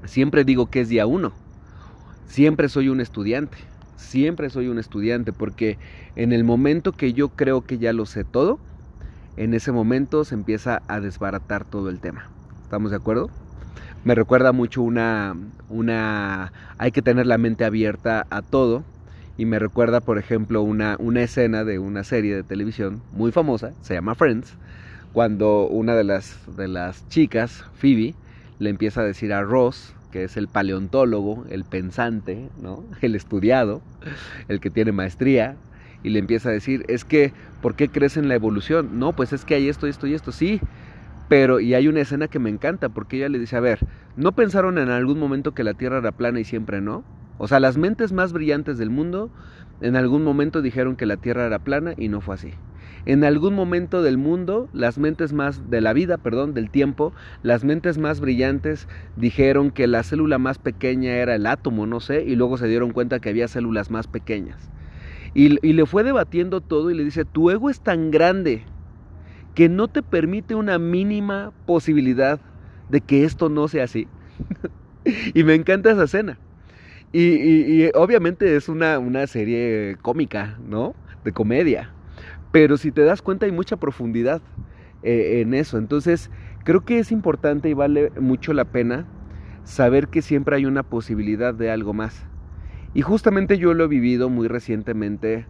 siempre 0.06 0.44
digo 0.44 0.70
que 0.70 0.82
es 0.82 0.90
día 0.90 1.06
uno. 1.06 1.34
Siempre 2.28 2.70
soy 2.70 2.90
un 2.90 3.02
estudiante. 3.02 3.58
Siempre 3.96 4.50
soy 4.50 4.68
un 4.68 4.80
estudiante 4.80 5.34
porque 5.34 5.80
en 6.16 6.32
el 6.32 6.44
momento 6.44 6.94
que 6.94 7.14
yo 7.14 7.30
creo 7.30 7.66
que 7.66 7.78
ya 7.78 7.94
lo 7.94 8.06
sé 8.06 8.24
todo, 8.24 8.60
en 9.36 9.54
ese 9.54 9.72
momento 9.72 10.24
se 10.24 10.36
empieza 10.36 10.82
a 10.88 11.00
desbaratar 11.00 11.66
todo 11.66 11.90
el 11.90 12.00
tema. 12.00 12.37
¿Estamos 12.68 12.92
de 12.92 12.98
acuerdo? 12.98 13.30
Me 14.04 14.14
recuerda 14.14 14.52
mucho 14.52 14.82
una, 14.82 15.38
una, 15.70 16.52
hay 16.78 16.92
que 16.92 17.02
tener 17.02 17.26
la 17.26 17.38
mente 17.38 17.64
abierta 17.64 18.28
a 18.30 18.42
todo. 18.42 18.84
Y 19.38 19.46
me 19.46 19.58
recuerda, 19.58 20.02
por 20.02 20.18
ejemplo, 20.18 20.62
una, 20.64 20.98
una 21.00 21.22
escena 21.22 21.64
de 21.64 21.80
una 21.80 22.04
serie 22.04 22.36
de 22.36 22.44
televisión 22.44 23.02
muy 23.14 23.32
famosa, 23.32 23.72
se 23.84 23.94
llama 23.94 24.16
Friends, 24.16 24.54
cuando 25.14 25.66
una 25.70 25.96
de 25.96 26.04
las, 26.04 26.38
de 26.58 26.68
las 26.68 27.08
chicas, 27.08 27.64
Phoebe, 27.76 28.16
le 28.60 28.70
empieza 28.70 29.00
a 29.00 29.06
decir 29.06 29.32
a 29.32 29.44
Ross, 29.44 29.94
que 30.12 30.26
es 30.26 30.36
el 30.36 30.50
paleontólogo, 30.50 31.46
el 31.50 31.64
pensante, 31.64 32.50
¿no? 32.62 32.84
el 33.02 33.16
estudiado, 33.16 33.82
el 34.50 34.60
que 34.60 34.70
tiene 34.70 34.92
maestría, 34.92 35.56
y 36.04 36.10
le 36.10 36.20
empieza 36.20 36.50
a 36.50 36.52
decir, 36.52 36.84
es 36.90 37.06
que, 37.06 37.32
¿por 37.62 37.76
qué 37.76 37.88
crees 37.88 38.18
en 38.18 38.28
la 38.28 38.36
evolución? 38.36 39.00
No, 39.00 39.14
pues 39.14 39.32
es 39.32 39.46
que 39.46 39.56
hay 39.56 39.70
esto, 39.70 39.88
esto 39.88 40.06
y 40.06 40.14
esto, 40.14 40.34
sí, 40.34 40.60
pero, 41.28 41.60
y 41.60 41.74
hay 41.74 41.88
una 41.88 42.02
escena 42.02 42.28
que 42.28 42.40
me 42.40 42.50
encanta, 42.50 42.90
porque 42.90 43.18
ella 43.18 43.30
le 43.30 43.40
dice, 43.40 43.58
a 43.58 43.62
ver, 43.62 43.80
¿no 44.16 44.32
pensaron 44.32 44.78
en 44.78 44.90
algún 44.90 45.20
momento 45.20 45.54
que 45.54 45.64
la 45.64 45.74
Tierra 45.74 45.98
era 45.98 46.12
plana 46.12 46.40
y 46.40 46.44
siempre 46.44 46.82
no? 46.82 47.04
O 47.38 47.48
sea, 47.48 47.60
las 47.60 47.78
mentes 47.78 48.14
más 48.14 48.34
brillantes 48.34 48.78
del 48.78 48.90
mundo 48.90 49.30
en 49.82 49.96
algún 49.96 50.24
momento 50.24 50.62
dijeron 50.62 50.96
que 50.96 51.06
la 51.06 51.18
Tierra 51.18 51.46
era 51.46 51.60
plana 51.60 51.94
y 51.98 52.08
no 52.08 52.22
fue 52.22 52.36
así. 52.36 52.54
En 53.06 53.24
algún 53.24 53.54
momento 53.54 54.02
del 54.02 54.18
mundo, 54.18 54.70
las 54.74 54.98
mentes 54.98 55.32
más 55.32 55.70
de 55.70 55.82
la 55.82 55.94
vida, 55.94 56.18
perdón, 56.18 56.54
del 56.54 56.70
tiempo, 56.70 57.14
las 57.44 57.64
mentes 57.64 57.98
más 57.98 58.20
brillantes 58.20 58.88
dijeron 59.16 59.72
que 59.72 59.88
la 59.88 60.04
célula 60.04 60.40
más 60.40 60.58
pequeña 60.58 61.14
era 61.14 61.36
el 61.36 61.46
átomo, 61.46 61.86
no 61.86 62.00
sé, 62.00 62.24
y 62.24 62.36
luego 62.36 62.58
se 62.58 62.68
dieron 62.68 62.92
cuenta 62.92 63.20
que 63.20 63.30
había 63.30 63.48
células 63.48 63.92
más 63.92 64.08
pequeñas. 64.08 64.70
Y, 65.34 65.66
y 65.66 65.74
le 65.74 65.86
fue 65.86 66.04
debatiendo 66.04 66.62
todo 66.62 66.90
y 66.90 66.96
le 66.96 67.04
dice, 67.04 67.24
tu 67.24 67.50
ego 67.50 67.70
es 67.70 67.82
tan 67.82 68.12
grande 68.12 68.66
que 69.58 69.70
no 69.70 69.88
te 69.88 70.04
permite 70.04 70.54
una 70.54 70.78
mínima 70.78 71.52
posibilidad 71.66 72.40
de 72.90 73.02
que 73.02 73.24
esto 73.24 73.50
no 73.50 73.68
sea 73.68 73.86
así. 73.86 74.08
y 75.34 75.44
me 75.44 75.56
encanta 75.56 75.90
esa 75.90 76.04
escena. 76.04 76.38
Y, 77.12 77.90
obviamente 77.96 78.56
es 78.56 78.70
una, 78.70 79.00
una, 79.00 79.26
serie 79.26 79.98
cómica, 80.04 80.60
¿no? 80.64 80.94
De 81.24 81.32
comedia. 81.32 81.92
Pero 82.52 82.78
si 82.78 82.92
te 82.92 83.02
das 83.02 83.24
cuenta 83.24 83.48
hay 83.48 83.52
mucha 83.52 83.78
profundidad 83.78 84.44
eh, 85.02 85.42
en 85.42 85.56
eso. 85.56 85.80
Entonces 85.80 86.30
creo 86.64 86.86
que 86.86 87.00
es 87.00 87.12
importante 87.12 87.68
y 87.68 87.74
vale 87.74 88.12
mucho 88.22 88.54
la 88.54 88.66
pena 88.66 89.08
saber 89.64 90.10
que 90.10 90.22
siempre 90.22 90.56
hay 90.56 90.68
una 90.68 90.84
posibilidad 90.84 91.56
de 91.56 91.72
algo 91.72 91.96
más. 91.96 92.28
Y 92.94 93.02
justamente 93.02 93.58
yo 93.58 93.74
lo 93.74 93.86
he 93.86 93.88
vivido 93.88 94.30
muy 94.30 94.48
recientemente 94.48 95.48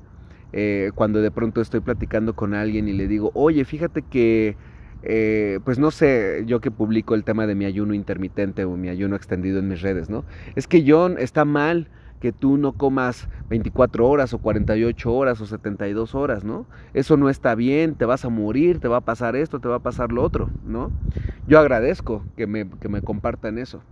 eh, 0.53 0.91
cuando 0.95 1.21
de 1.21 1.31
pronto 1.31 1.61
estoy 1.61 1.81
platicando 1.81 2.35
con 2.35 2.53
alguien 2.53 2.87
y 2.87 2.93
le 2.93 3.07
digo, 3.07 3.31
oye, 3.33 3.65
fíjate 3.65 4.01
que, 4.01 4.55
eh, 5.03 5.59
pues 5.65 5.79
no 5.79 5.91
sé, 5.91 6.43
yo 6.45 6.61
que 6.61 6.71
publico 6.71 7.15
el 7.15 7.23
tema 7.23 7.47
de 7.47 7.55
mi 7.55 7.65
ayuno 7.65 7.93
intermitente 7.93 8.65
o 8.65 8.77
mi 8.77 8.89
ayuno 8.89 9.15
extendido 9.15 9.59
en 9.59 9.67
mis 9.67 9.81
redes, 9.81 10.09
¿no? 10.09 10.23
Es 10.55 10.67
que 10.67 10.83
John, 10.87 11.17
está 11.19 11.45
mal 11.45 11.89
que 12.19 12.31
tú 12.31 12.57
no 12.57 12.73
comas 12.73 13.29
24 13.49 14.07
horas 14.07 14.33
o 14.33 14.39
48 14.39 15.13
horas 15.13 15.39
o 15.41 15.45
72 15.45 16.15
horas, 16.15 16.43
¿no? 16.43 16.65
Eso 16.93 17.15
no 17.15 17.29
está 17.29 17.53
bien, 17.53 17.95
te 17.95 18.05
vas 18.05 18.25
a 18.25 18.29
morir, 18.29 18.79
te 18.79 18.87
va 18.87 18.97
a 18.97 19.01
pasar 19.01 19.35
esto, 19.35 19.59
te 19.59 19.67
va 19.67 19.75
a 19.75 19.83
pasar 19.83 20.11
lo 20.11 20.23
otro, 20.23 20.49
¿no? 20.65 20.91
Yo 21.47 21.59
agradezco 21.59 22.23
que 22.35 22.47
me, 22.47 22.67
que 22.69 22.89
me 22.89 23.01
compartan 23.01 23.57
eso. 23.57 23.83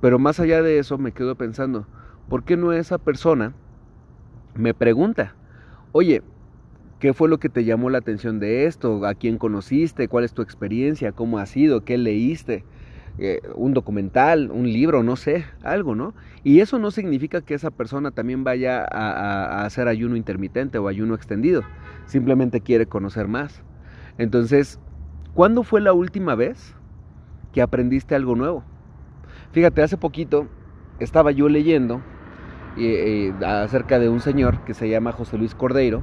Pero 0.00 0.18
más 0.18 0.40
allá 0.40 0.62
de 0.62 0.78
eso 0.78 0.98
me 0.98 1.12
quedo 1.12 1.34
pensando, 1.36 1.86
¿por 2.28 2.44
qué 2.44 2.56
no 2.56 2.72
esa 2.72 2.98
persona 2.98 3.52
me 4.54 4.72
pregunta? 4.72 5.34
Oye, 5.96 6.22
¿qué 7.00 7.14
fue 7.14 7.26
lo 7.28 7.38
que 7.38 7.48
te 7.48 7.64
llamó 7.64 7.88
la 7.88 7.98
atención 7.98 8.38
de 8.38 8.66
esto? 8.66 9.06
¿A 9.06 9.14
quién 9.14 9.38
conociste? 9.38 10.08
¿Cuál 10.08 10.24
es 10.24 10.34
tu 10.34 10.42
experiencia? 10.42 11.12
¿Cómo 11.12 11.38
ha 11.38 11.46
sido? 11.46 11.84
¿Qué 11.84 11.96
leíste? 11.96 12.64
Eh, 13.18 13.40
un 13.54 13.72
documental, 13.72 14.50
un 14.50 14.70
libro, 14.70 15.02
no 15.02 15.16
sé, 15.16 15.46
algo, 15.62 15.94
¿no? 15.94 16.12
Y 16.44 16.60
eso 16.60 16.78
no 16.78 16.90
significa 16.90 17.40
que 17.40 17.54
esa 17.54 17.70
persona 17.70 18.10
también 18.10 18.44
vaya 18.44 18.84
a, 18.84 19.64
hacer 19.64 19.88
ayuno 19.88 20.16
intermitente 20.16 20.76
o 20.76 20.86
ayuno 20.86 21.14
extendido, 21.14 21.62
simplemente 22.04 22.60
quiere 22.60 22.84
conocer 22.84 23.26
más. 23.26 23.62
Entonces, 24.18 24.78
¿cuándo 25.32 25.62
fue 25.62 25.80
la 25.80 25.94
última 25.94 26.34
vez 26.34 26.74
que 27.54 27.62
aprendiste 27.62 28.14
algo 28.14 28.36
nuevo? 28.36 28.64
Fíjate, 29.52 29.80
hace 29.80 29.96
poquito 29.96 30.46
estaba 31.00 31.30
yo 31.30 31.48
leyendo 31.48 32.02
acerca 33.44 33.98
de 33.98 34.08
un 34.08 34.20
señor 34.20 34.64
que 34.64 34.74
se 34.74 34.88
llama 34.88 35.12
José 35.12 35.38
Luis 35.38 35.54
Cordeiro 35.54 36.02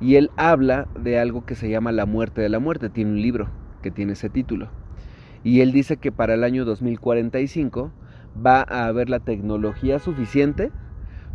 y 0.00 0.16
él 0.16 0.30
habla 0.36 0.88
de 1.00 1.18
algo 1.18 1.46
que 1.46 1.54
se 1.54 1.70
llama 1.70 1.92
la 1.92 2.06
muerte 2.06 2.40
de 2.40 2.48
la 2.48 2.58
muerte. 2.58 2.90
Tiene 2.90 3.12
un 3.12 3.22
libro 3.22 3.48
que 3.82 3.90
tiene 3.90 4.12
ese 4.12 4.28
título. 4.28 4.68
Y 5.44 5.60
él 5.60 5.72
dice 5.72 5.96
que 5.96 6.12
para 6.12 6.34
el 6.34 6.44
año 6.44 6.64
2045 6.64 7.92
va 8.44 8.64
a 8.68 8.86
haber 8.86 9.10
la 9.10 9.20
tecnología 9.20 9.98
suficiente 9.98 10.70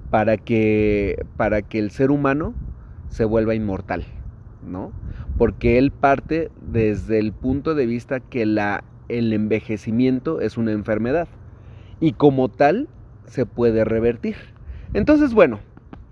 para 0.10 0.38
que, 0.38 1.26
para 1.36 1.62
que 1.62 1.80
el 1.80 1.92
ser 1.92 2.12
humano 2.12 2.54
se 3.10 3.26
vuelva 3.26 3.56
inmortal, 3.56 4.06
¿no? 4.66 4.92
Porque 5.38 5.78
él 5.78 5.92
parte 5.92 6.50
desde 6.62 7.20
el 7.20 7.34
punto 7.34 7.76
de 7.76 7.86
vista 7.86 8.20
que 8.20 8.46
la, 8.46 8.84
el 9.10 9.32
envejecimiento 9.34 10.42
es 10.42 10.58
una 10.58 10.72
enfermedad 10.72 11.28
y 12.00 12.14
como 12.14 12.50
tal 12.50 12.88
se 13.26 13.46
puede 13.46 13.84
revertir. 13.84 14.36
Entonces, 14.94 15.34
bueno, 15.34 15.60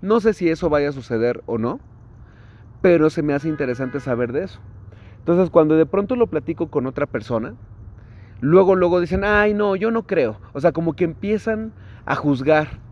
no 0.02 0.20
sé 0.20 0.32
si 0.34 0.48
eso 0.48 0.68
vaya 0.68 0.90
a 0.90 0.92
suceder 0.92 1.42
o 1.46 1.58
no, 1.58 1.80
pero 2.82 3.10
se 3.10 3.22
me 3.22 3.34
hace 3.34 3.48
interesante 3.48 4.00
saber 4.00 4.32
de 4.32 4.44
eso. 4.44 4.60
Entonces, 5.18 5.50
cuando 5.50 5.76
de 5.76 5.86
pronto 5.86 6.16
lo 6.16 6.28
platico 6.28 6.68
con 6.68 6.86
otra 6.86 7.06
persona, 7.06 7.54
luego, 8.40 8.76
luego 8.76 9.00
dicen, 9.00 9.24
ay, 9.24 9.54
no, 9.54 9.76
yo 9.76 9.90
no 9.90 10.06
creo. 10.06 10.38
O 10.52 10.60
sea, 10.60 10.72
como 10.72 10.94
que 10.94 11.04
empiezan 11.04 11.72
a 12.04 12.14
juzgar 12.14 12.86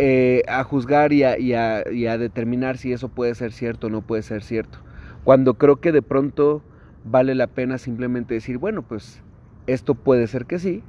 eh, 0.00 0.44
a 0.46 0.62
juzgar 0.62 1.12
y 1.12 1.24
a, 1.24 1.38
y 1.38 1.54
a 1.54 2.18
determinar 2.18 2.76
si 2.76 2.92
eso 2.92 3.08
puede 3.08 3.34
ser 3.34 3.52
cierto 3.52 3.88
o 3.88 3.90
no 3.90 4.02
puede 4.02 4.22
ser 4.22 4.44
cierto. 4.44 4.78
Cuando 5.24 5.54
creo 5.54 5.80
que 5.80 5.90
de 5.90 6.02
pronto 6.02 6.62
vale 7.04 7.34
la 7.34 7.48
pena 7.48 7.78
simplemente 7.78 8.34
decir, 8.34 8.58
bueno, 8.58 8.82
pues 8.82 9.22
esto 9.66 9.96
puede 9.96 10.28
ser 10.28 10.46
que 10.46 10.60
sí 10.60 10.84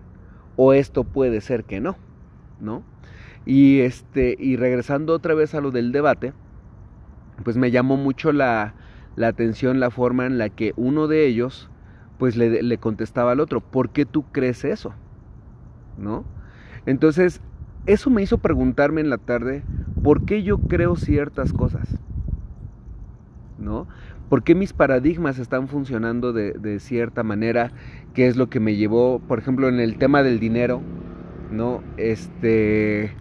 o 0.57 0.73
esto 0.73 1.05
puede 1.05 1.41
ser 1.41 1.63
que 1.63 1.79
no, 1.79 1.95
¿no? 2.59 2.83
Y 3.45 3.79
este 3.79 4.35
y 4.39 4.57
regresando 4.57 5.13
otra 5.13 5.33
vez 5.33 5.55
a 5.55 5.61
lo 5.61 5.71
del 5.71 5.91
debate, 5.91 6.33
pues 7.43 7.57
me 7.57 7.71
llamó 7.71 7.97
mucho 7.97 8.31
la, 8.31 8.75
la 9.15 9.27
atención 9.27 9.79
la 9.79 9.89
forma 9.89 10.25
en 10.25 10.37
la 10.37 10.49
que 10.49 10.73
uno 10.75 11.07
de 11.07 11.25
ellos 11.25 11.69
pues 12.17 12.35
le, 12.35 12.61
le, 12.61 12.77
contestaba 12.77 13.31
al 13.31 13.39
otro, 13.39 13.61
¿por 13.61 13.89
qué 13.91 14.05
tú 14.05 14.23
crees 14.31 14.65
eso? 14.65 14.93
¿No? 15.97 16.25
Entonces, 16.85 17.39
eso 17.85 18.09
me 18.09 18.21
hizo 18.21 18.39
preguntarme 18.39 18.99
en 18.99 19.09
la 19.09 19.17
tarde, 19.17 19.63
¿por 20.03 20.25
qué 20.25 20.43
yo 20.43 20.57
creo 20.59 20.97
ciertas 20.97 21.53
cosas? 21.53 21.87
¿No? 23.57 23.87
¿Por 24.29 24.43
qué 24.43 24.53
mis 24.53 24.73
paradigmas 24.73 25.39
están 25.39 25.67
funcionando 25.67 26.33
de, 26.33 26.79
cierta 26.79 27.23
manera? 27.23 27.71
¿Qué 28.13 28.27
es 28.27 28.37
lo 28.37 28.47
que 28.47 28.59
me 28.59 28.75
llevó, 28.75 29.19
por 29.19 29.39
ejemplo, 29.39 29.67
en 29.69 29.79
el 29.79 29.97
tema 29.97 30.21
del 30.21 30.39
dinero? 30.39 30.81
¿No? 31.51 31.81
Este, 31.97 33.11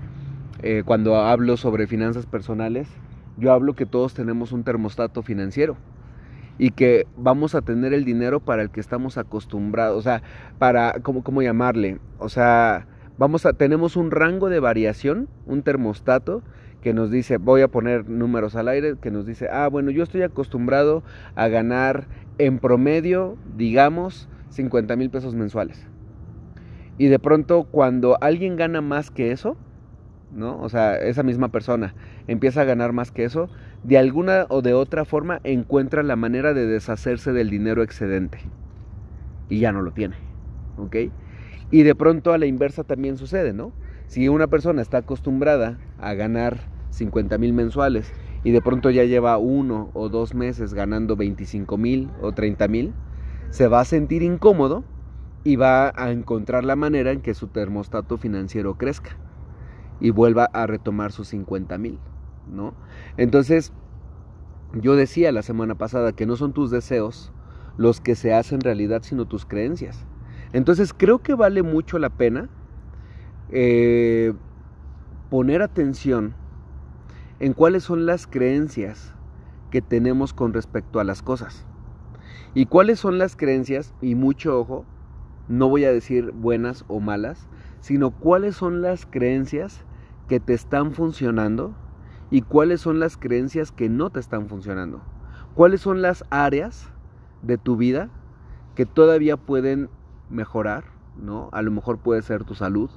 eh, 0.63 0.83
cuando 0.85 1.17
hablo 1.17 1.57
sobre 1.57 1.87
finanzas 1.87 2.27
personales, 2.27 2.89
yo 3.37 3.53
hablo 3.53 3.75
que 3.75 3.87
todos 3.87 4.15
tenemos 4.15 4.53
un 4.53 4.65
termostato 4.65 5.23
financiero 5.23 5.77
y 6.59 6.71
que 6.71 7.07
vamos 7.17 7.55
a 7.55 7.63
tener 7.63 7.93
el 7.95 8.05
dinero 8.05 8.41
para 8.41 8.63
el 8.63 8.71
que 8.71 8.81
estamos 8.81 9.17
acostumbrados, 9.17 9.97
o 9.97 10.03
sea, 10.03 10.23
para, 10.59 10.95
¿cómo, 11.03 11.23
cómo 11.23 11.41
llamarle? 11.41 12.01
O 12.19 12.29
sea, 12.29 12.87
vamos 13.17 13.47
a, 13.47 13.53
tenemos 13.53 13.97
un 13.97 14.11
rango 14.11 14.49
de 14.49 14.59
variación, 14.59 15.29
un 15.47 15.63
termostato 15.63 16.43
que 16.83 16.95
nos 16.95 17.11
dice, 17.11 17.39
voy 17.39 17.63
a 17.63 17.69
poner 17.69 18.09
números 18.09 18.57
al 18.57 18.69
aire, 18.69 18.97
que 19.01 19.11
nos 19.11 19.27
dice, 19.27 19.49
ah, 19.51 19.69
bueno, 19.69 19.91
yo 19.91 20.03
estoy 20.03 20.23
acostumbrado 20.23 21.03
a 21.37 21.49
ganar 21.49 22.07
en 22.39 22.59
promedio, 22.59 23.37
digamos, 23.57 24.29
50 24.51 24.97
mil 24.97 25.11
pesos 25.11 25.35
mensuales. 25.35 25.87
Y 26.97 27.07
de 27.07 27.19
pronto 27.19 27.65
cuando 27.65 28.19
alguien 28.21 28.57
gana 28.57 28.81
más 28.81 29.11
que 29.11 29.31
eso, 29.31 29.57
¿no? 30.33 30.61
O 30.61 30.69
sea, 30.69 30.97
esa 30.97 31.23
misma 31.23 31.49
persona 31.49 31.95
empieza 32.27 32.63
a 32.63 32.65
ganar 32.65 32.93
más 32.93 33.11
que 33.11 33.25
eso, 33.25 33.49
de 33.83 33.99
alguna 33.99 34.47
o 34.49 34.63
de 34.63 34.75
otra 34.75 35.05
forma 35.05 35.41
encuentra 35.45 36.03
la 36.03 36.17
manera 36.17 36.55
de 36.55 36.67
deshacerse 36.67 37.33
del 37.33 37.51
dinero 37.51 37.83
excedente. 37.83 38.39
Y 39.49 39.61
ya 39.61 39.73
no 39.73 39.83
lo 39.83 39.93
tiene, 39.93 40.17
¿ok? 40.77 40.97
Y 41.71 41.83
de 41.83 41.95
pronto 41.95 42.33
a 42.33 42.39
la 42.39 42.47
inversa 42.47 42.85
también 42.85 43.17
sucede, 43.17 43.53
¿no? 43.53 43.73
Si 44.07 44.29
una 44.29 44.47
persona 44.47 44.83
está 44.83 44.99
acostumbrada 44.99 45.79
a 45.99 46.15
ganar 46.15 46.59
50 46.91 47.37
mil 47.39 47.53
mensuales 47.53 48.13
y 48.43 48.53
de 48.53 48.63
pronto 48.63 48.91
ya 48.91 49.05
lleva 49.05 49.37
uno 49.39 49.91
o 49.95 50.09
dos 50.09 50.35
meses 50.35 50.73
ganando 50.73 51.17
25 51.17 51.77
mil 51.77 52.11
o 52.23 52.33
30 52.33 52.69
mil, 52.69 52.93
se 53.51 53.69
va 53.69 53.81
a 53.81 53.85
sentir 53.85 54.23
incómodo 54.23 54.85
y 55.45 55.57
va 55.57 55.93
a 55.95 56.11
encontrar 56.11 56.65
la 56.65 56.77
manera 56.77 57.13
en 57.13 57.21
que 57.21 57.35
su 57.35 57.49
termostato 57.49 58.19
financiero 58.19 58.77
crezca 58.77 59.17
y 60.01 60.11
vuelva 60.11 60.45
a 60.53 60.67
retomar 60.67 61.13
sus 61.13 61.29
50 61.29 61.79
mil, 61.79 61.99
¿no? 62.51 62.75
Entonces, 63.17 63.73
yo 64.75 64.97
decía 64.97 65.33
la 65.33 65.43
semana 65.43 65.77
pasada 65.77 66.13
que 66.13 66.27
no 66.27 66.37
son 66.37 66.53
tus 66.53 66.71
deseos 66.71 67.33
los 67.77 68.01
que 68.01 68.15
se 68.15 68.35
hacen 68.35 68.61
realidad, 68.61 69.03
sino 69.03 69.27
tus 69.27 69.47
creencias. 69.47 70.05
Entonces, 70.53 70.93
creo 70.93 71.21
que 71.21 71.35
vale 71.35 71.63
mucho 71.63 71.99
la 71.99 72.11
pena 72.11 72.49
eh, 73.51 74.35
poner 75.31 75.63
atención 75.63 76.35
en 77.41 77.53
cuáles 77.53 77.85
son 77.85 78.07
las 78.07 78.27
creencias 78.27 79.15
que 79.71 79.81
tenemos 79.81 80.33
con 80.33 80.53
respecto 80.53 81.01
a 81.01 81.05
las 81.05 81.23
cosas. 81.23 81.67
Y 82.55 82.67
cuáles 82.67 82.99
son 82.99 83.19
las 83.19 83.37
creencias, 83.37 83.95
y 84.01 84.15
mucho 84.15 84.59
ojo, 84.59 84.85
no 85.49 85.69
voy 85.69 85.85
a 85.85 85.93
decir 85.93 86.33
buenas 86.33 86.85
o 86.89 87.01
malas, 87.01 87.47
sino 87.81 88.11
cuáles 88.11 88.57
son 88.57 88.83
las 88.83 89.07
creencias 89.07 89.85
que 90.29 90.41
te 90.41 90.55
están 90.55 90.93
funcionando 90.93 91.75
y 92.31 92.43
cuáles 92.43 92.81
son 92.81 93.01
las 93.01 93.17
creencias 93.17 93.73
que 93.73 93.89
no 93.89 94.11
te 94.11 94.21
están 94.21 94.49
funcionando. 94.49 95.01
Cuáles 95.55 95.81
son 95.81 96.03
las 96.03 96.25
áreas 96.31 96.91
de 97.43 97.59
tu 97.59 97.77
vida 97.77 98.11
que 98.75 98.87
todavía 98.87 99.37
pueden 99.37 99.89
mejorar, 100.31 100.85
¿no? 101.17 101.49
A 101.53 101.63
lo 101.63 101.71
mejor 101.71 101.99
puede 101.99 102.23
ser 102.23 102.45
tu 102.45 102.55
salud, 102.55 102.91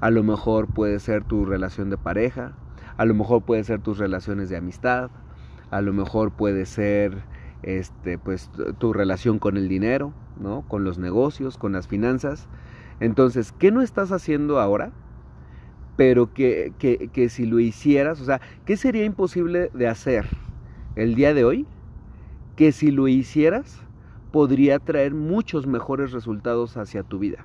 a 0.00 0.10
lo 0.10 0.22
mejor 0.22 0.68
puede 0.68 0.98
ser 0.98 1.24
tu 1.24 1.44
relación 1.44 1.90
de 1.90 1.98
pareja, 1.98 2.52
a 2.96 3.04
lo 3.04 3.14
mejor 3.14 3.42
puede 3.42 3.64
ser 3.64 3.82
tus 3.82 3.98
relaciones 3.98 4.48
de 4.48 4.56
amistad, 4.56 5.10
a 5.70 5.80
lo 5.80 5.92
mejor 5.92 6.30
puede 6.32 6.64
ser 6.66 7.22
este 7.62 8.16
pues 8.16 8.50
tu 8.78 8.92
relación 8.92 9.38
con 9.38 9.56
el 9.56 9.68
dinero, 9.68 10.12
¿no? 10.38 10.62
Con 10.68 10.84
los 10.84 10.98
negocios, 10.98 11.58
con 11.58 11.72
las 11.72 11.88
finanzas. 11.88 12.48
Entonces, 13.00 13.52
¿qué 13.52 13.70
no 13.70 13.82
estás 13.82 14.12
haciendo 14.12 14.60
ahora? 14.60 14.92
Pero 16.00 16.32
que, 16.32 16.72
que, 16.78 17.08
que 17.12 17.28
si 17.28 17.44
lo 17.44 17.60
hicieras, 17.60 18.22
o 18.22 18.24
sea, 18.24 18.40
¿qué 18.64 18.78
sería 18.78 19.04
imposible 19.04 19.70
de 19.74 19.86
hacer 19.86 20.26
el 20.96 21.14
día 21.14 21.34
de 21.34 21.44
hoy? 21.44 21.66
Que 22.56 22.72
si 22.72 22.90
lo 22.90 23.06
hicieras, 23.06 23.82
podría 24.32 24.78
traer 24.78 25.12
muchos 25.12 25.66
mejores 25.66 26.12
resultados 26.12 26.78
hacia 26.78 27.02
tu 27.02 27.18
vida. 27.18 27.44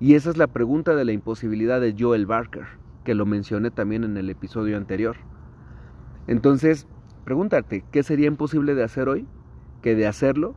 Y 0.00 0.14
esa 0.14 0.30
es 0.30 0.38
la 0.38 0.46
pregunta 0.46 0.94
de 0.94 1.04
la 1.04 1.12
imposibilidad 1.12 1.82
de 1.82 1.94
Joel 1.98 2.24
Barker, 2.24 2.64
que 3.04 3.14
lo 3.14 3.26
mencioné 3.26 3.70
también 3.70 4.04
en 4.04 4.16
el 4.16 4.30
episodio 4.30 4.78
anterior. 4.78 5.16
Entonces, 6.28 6.86
pregúntate, 7.26 7.84
¿qué 7.92 8.02
sería 8.02 8.28
imposible 8.28 8.74
de 8.74 8.84
hacer 8.84 9.06
hoy? 9.10 9.26
Que 9.82 9.94
de 9.94 10.06
hacerlo 10.06 10.54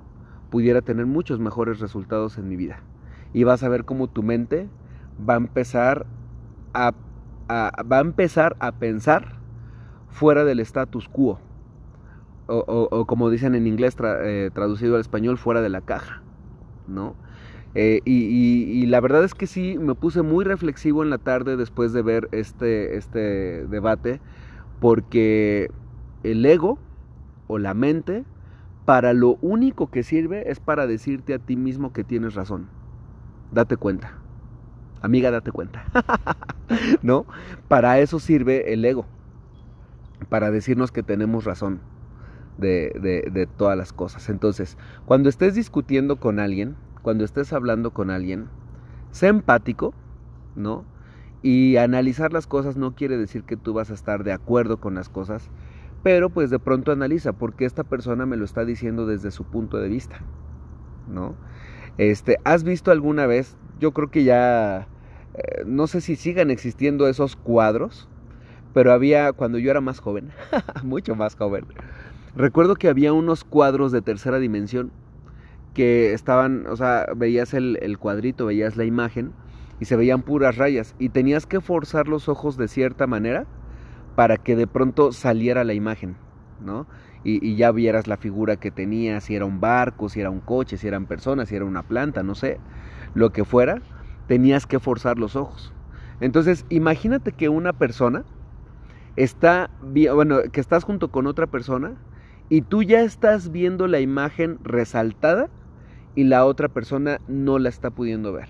pudiera 0.50 0.82
tener 0.82 1.06
muchos 1.06 1.38
mejores 1.38 1.82
resultados 1.82 2.38
en 2.38 2.48
mi 2.48 2.56
vida. 2.56 2.80
Y 3.34 3.44
vas 3.44 3.62
a 3.62 3.68
ver 3.68 3.84
cómo 3.84 4.08
tu 4.08 4.24
mente 4.24 4.70
va 5.20 5.34
a 5.34 5.38
empezar 5.38 6.06
a, 6.74 6.94
va 7.50 7.98
a, 7.98 8.02
empezar 8.02 8.56
a 8.60 8.72
pensar 8.72 9.40
fuera 10.10 10.44
del 10.44 10.60
status 10.60 11.08
quo. 11.10 11.40
O, 12.48 13.06
como 13.06 13.30
dicen 13.30 13.56
en 13.56 13.68
inglés 13.68 13.96
eh, 14.02 14.52
traducido 14.54 14.96
al 14.96 15.02
español, 15.02 15.38
fuera 15.38 15.62
de 15.62 15.70
la 15.70 15.82
caja. 15.82 16.22
¿no? 16.88 17.16
Eh, 17.76 18.02
y, 18.06 18.86
la 18.86 19.00
verdad 19.02 19.24
es 19.24 19.34
que 19.34 19.48
sí, 19.48 19.78
me 19.80 19.96
puse 19.96 20.22
muy 20.22 20.46
reflexivo 20.46 21.04
en 21.04 21.10
la 21.10 21.18
tarde 21.18 21.58
después 21.58 21.94
de 21.94 22.02
ver 22.02 22.30
este, 22.32 22.98
este 22.98 23.66
debate, 23.68 24.22
porque 24.80 25.72
el 26.24 26.46
ego 26.46 26.78
o 27.48 27.58
la 27.58 27.74
mente, 27.74 28.26
para 28.86 29.14
lo 29.14 29.38
único 29.42 29.90
que 29.90 30.04
sirve 30.04 30.52
es 30.52 30.60
para 30.60 30.88
decirte 30.88 31.34
a 31.34 31.40
ti 31.40 31.56
mismo 31.56 31.94
que 31.94 32.04
tienes 32.04 32.36
razón. 32.36 32.68
Date 33.52 33.78
cuenta. 33.78 34.23
Amiga, 35.04 35.30
date 35.30 35.52
cuenta. 35.52 35.86
¿No? 37.04 37.28
Para 37.68 38.00
eso 38.00 38.20
sirve 38.20 38.74
el 38.74 38.84
ego. 38.84 39.06
Para 40.30 40.50
decirnos 40.50 40.92
que 40.92 41.04
tenemos 41.04 41.46
razón 41.46 41.82
de, 42.58 43.30
de 43.32 43.46
todas 43.46 43.78
las 43.78 43.94
cosas. 43.94 44.30
Entonces, 44.30 44.78
cuando 45.06 45.30
estés 45.30 45.54
discutiendo 45.54 46.16
con 46.16 46.40
alguien, 46.40 46.76
cuando 47.04 47.26
estés 47.26 47.54
hablando 47.54 47.92
con 47.92 48.10
alguien, 48.10 48.48
sé 49.12 49.28
empático, 49.28 49.94
¿no? 50.56 50.86
Y 51.42 51.78
analizar 51.78 52.34
las 52.34 52.48
cosas 52.48 52.78
no 52.78 52.96
quiere 52.96 53.18
decir 53.18 53.44
que 53.44 53.58
tú 53.58 53.74
vas 53.74 53.92
a 53.92 53.94
estar 53.94 54.24
de 54.24 54.32
acuerdo 54.32 54.80
con 54.80 54.96
las 54.96 55.10
cosas, 55.10 55.50
pero 56.02 56.30
pues 56.30 56.50
de 56.50 56.60
pronto 56.60 56.92
analiza 56.92 57.34
porque 57.34 57.66
esta 57.66 57.84
persona 57.84 58.26
me 58.26 58.38
lo 58.38 58.46
está 58.46 58.66
diciendo 58.66 59.06
desde 59.06 59.32
su 59.32 59.44
punto 59.44 59.78
de 59.78 59.90
vista, 59.90 60.22
¿no? 61.08 61.36
Este, 61.98 62.38
¿has 62.44 62.64
visto 62.64 62.92
alguna 62.92 63.28
vez? 63.28 63.58
Yo 63.80 63.92
creo 63.92 64.10
que 64.10 64.24
ya 64.24 64.88
eh, 65.36 65.64
no 65.66 65.88
sé 65.88 66.02
si 66.02 66.16
sigan 66.16 66.52
existiendo 66.52 67.08
esos 67.08 67.36
cuadros, 67.36 68.08
pero 68.74 68.92
había 68.92 69.34
cuando 69.34 69.58
yo 69.58 69.72
era 69.72 69.82
más 69.82 70.00
joven, 70.00 70.32
mucho 70.84 71.16
más 71.16 71.36
joven. 71.36 71.66
Recuerdo 72.36 72.76
que 72.76 72.88
había 72.88 73.14
unos 73.14 73.44
cuadros 73.44 73.92
de 73.92 74.02
tercera 74.02 74.40
dimensión 74.40 74.92
que 75.74 76.14
estaban, 76.14 76.68
o 76.68 76.76
sea, 76.76 77.08
veías 77.16 77.54
el, 77.54 77.98
cuadrito, 78.00 78.48
veías 78.48 78.76
la 78.76 78.86
imagen 78.86 79.32
y 79.80 79.86
se 79.86 79.96
veían 79.96 80.22
puras 80.22 80.58
rayas 80.58 80.96
y 81.00 81.10
tenías 81.10 81.46
que 81.48 81.62
forzar 81.62 82.08
los 82.08 82.30
ojos 82.30 82.58
de 82.58 82.68
cierta 82.68 83.08
manera 83.08 83.46
para 84.16 84.38
que 84.38 84.56
de 84.56 84.68
pronto 84.68 85.12
saliera 85.12 85.64
la 85.64 85.74
imagen, 85.74 86.16
¿no? 86.64 86.86
Y, 87.24 87.46
y, 87.48 87.56
ya 87.56 87.72
vieras 87.72 88.06
la 88.08 88.18
figura 88.18 88.58
que 88.58 88.70
tenía, 88.70 89.22
si 89.22 89.34
era 89.34 89.46
un 89.46 89.62
barco, 89.62 90.10
si 90.10 90.20
era 90.20 90.30
un 90.30 90.42
coche, 90.42 90.78
si 90.78 90.88
eran 90.88 91.06
personas, 91.06 91.50
si 91.50 91.56
era 91.56 91.64
una 91.66 91.84
planta, 91.84 92.22
no 92.22 92.36
sé, 92.36 92.60
lo 93.16 93.32
que 93.32 93.46
fuera, 93.46 93.82
tenías 94.28 94.66
que 94.66 94.80
forzar 94.80 95.18
los 95.20 95.36
ojos. 95.36 95.74
Entonces, 96.20 96.66
imagínate 96.70 97.32
que 97.32 97.50
una 97.50 97.74
persona 97.74 98.24
está, 99.16 99.70
bueno, 99.82 100.40
que 100.52 100.62
estás 100.62 100.84
junto 100.84 101.12
con 101.12 101.28
otra 101.28 101.48
persona 101.48 101.96
y 102.50 102.62
tú 102.62 102.84
ya 102.84 103.02
estás 103.02 103.52
viendo 103.52 103.88
la 103.88 104.00
imagen 104.00 104.60
resaltada 104.64 105.50
y 106.16 106.26
la 106.26 106.46
otra 106.46 106.70
persona 106.70 107.20
no 107.28 107.60
la 107.60 107.70
está 107.70 107.90
pudiendo 107.90 108.32
ver. 108.34 108.50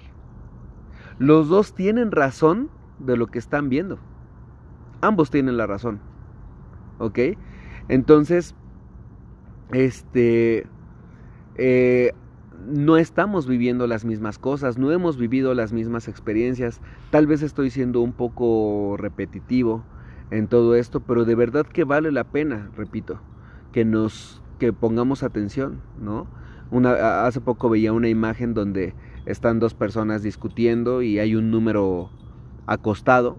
Los 1.20 1.48
dos 1.48 1.74
tienen 1.74 2.12
razón 2.12 2.70
de 3.00 3.18
lo 3.18 3.28
que 3.28 3.40
están 3.40 3.70
viendo. 3.70 4.00
ambos 5.02 5.30
tienen 5.30 5.58
la 5.58 5.68
razón. 5.68 6.00
¿Ok? 6.98 7.20
Entonces, 7.90 8.56
este, 9.72 10.66
eh, 11.56 12.14
no 12.68 12.98
estamos 12.98 13.48
viviendo 13.48 13.88
las 13.88 14.06
mismas 14.06 14.40
cosas, 14.40 14.78
no 14.78 14.92
hemos 14.92 15.18
vivido 15.18 15.54
las 15.54 15.74
mismas 15.74 16.08
experiencias. 16.08 16.82
Tal 17.10 17.28
vez 17.28 17.42
estoy 17.42 17.70
siendo 17.70 18.02
un 18.02 18.14
poco 18.14 18.96
repetitivo 18.98 19.84
en 20.32 20.48
todo 20.48 20.76
esto, 20.76 21.02
pero 21.02 21.26
de 21.26 21.36
verdad 21.36 21.66
que 21.66 21.84
vale 21.84 22.12
la 22.12 22.24
pena, 22.24 22.70
repito, 22.76 23.20
que 23.72 23.86
nos 23.86 24.42
que 24.60 24.74
pongamos 24.74 25.24
atención, 25.24 25.82
¿no? 26.00 26.28
Una, 26.72 27.26
hace 27.26 27.42
poco 27.42 27.70
veía 27.70 27.94
una 27.94 28.08
imagen 28.08 28.54
donde 28.54 28.96
están 29.26 29.60
dos 29.60 29.74
personas 29.74 30.24
discutiendo 30.24 31.02
y 31.02 31.20
hay 31.20 31.36
un 31.36 31.52
número 31.52 32.10
acostado 32.66 33.38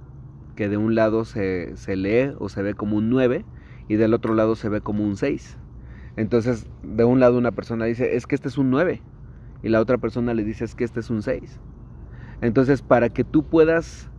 que 0.54 0.68
de 0.68 0.76
un 0.76 0.94
lado 0.94 1.24
se, 1.24 1.76
se 1.76 1.96
lee 1.96 2.34
o 2.38 2.48
se 2.48 2.62
ve 2.62 2.74
como 2.74 2.96
un 2.96 3.10
9 3.10 3.44
y 3.88 3.96
del 3.96 4.14
otro 4.14 4.34
lado 4.34 4.54
se 4.54 4.68
ve 4.68 4.80
como 4.80 5.04
un 5.04 5.16
6. 5.16 5.56
Entonces, 6.16 6.68
de 6.82 7.04
un 7.04 7.18
lado 7.18 7.38
una 7.38 7.52
persona 7.52 7.86
dice, 7.86 8.16
es 8.16 8.26
que 8.26 8.36
este 8.36 8.48
es 8.48 8.56
un 8.56 8.70
9 8.70 9.02
y 9.64 9.70
la 9.70 9.80
otra 9.80 9.98
persona 9.98 10.32
le 10.34 10.44
dice, 10.44 10.64
es 10.64 10.76
que 10.76 10.84
este 10.84 11.00
es 11.00 11.10
un 11.10 11.22
6. 11.22 11.58
Entonces, 12.40 12.82
para 12.82 13.08
que 13.08 13.24
tú 13.24 13.44
puedas 13.44 14.10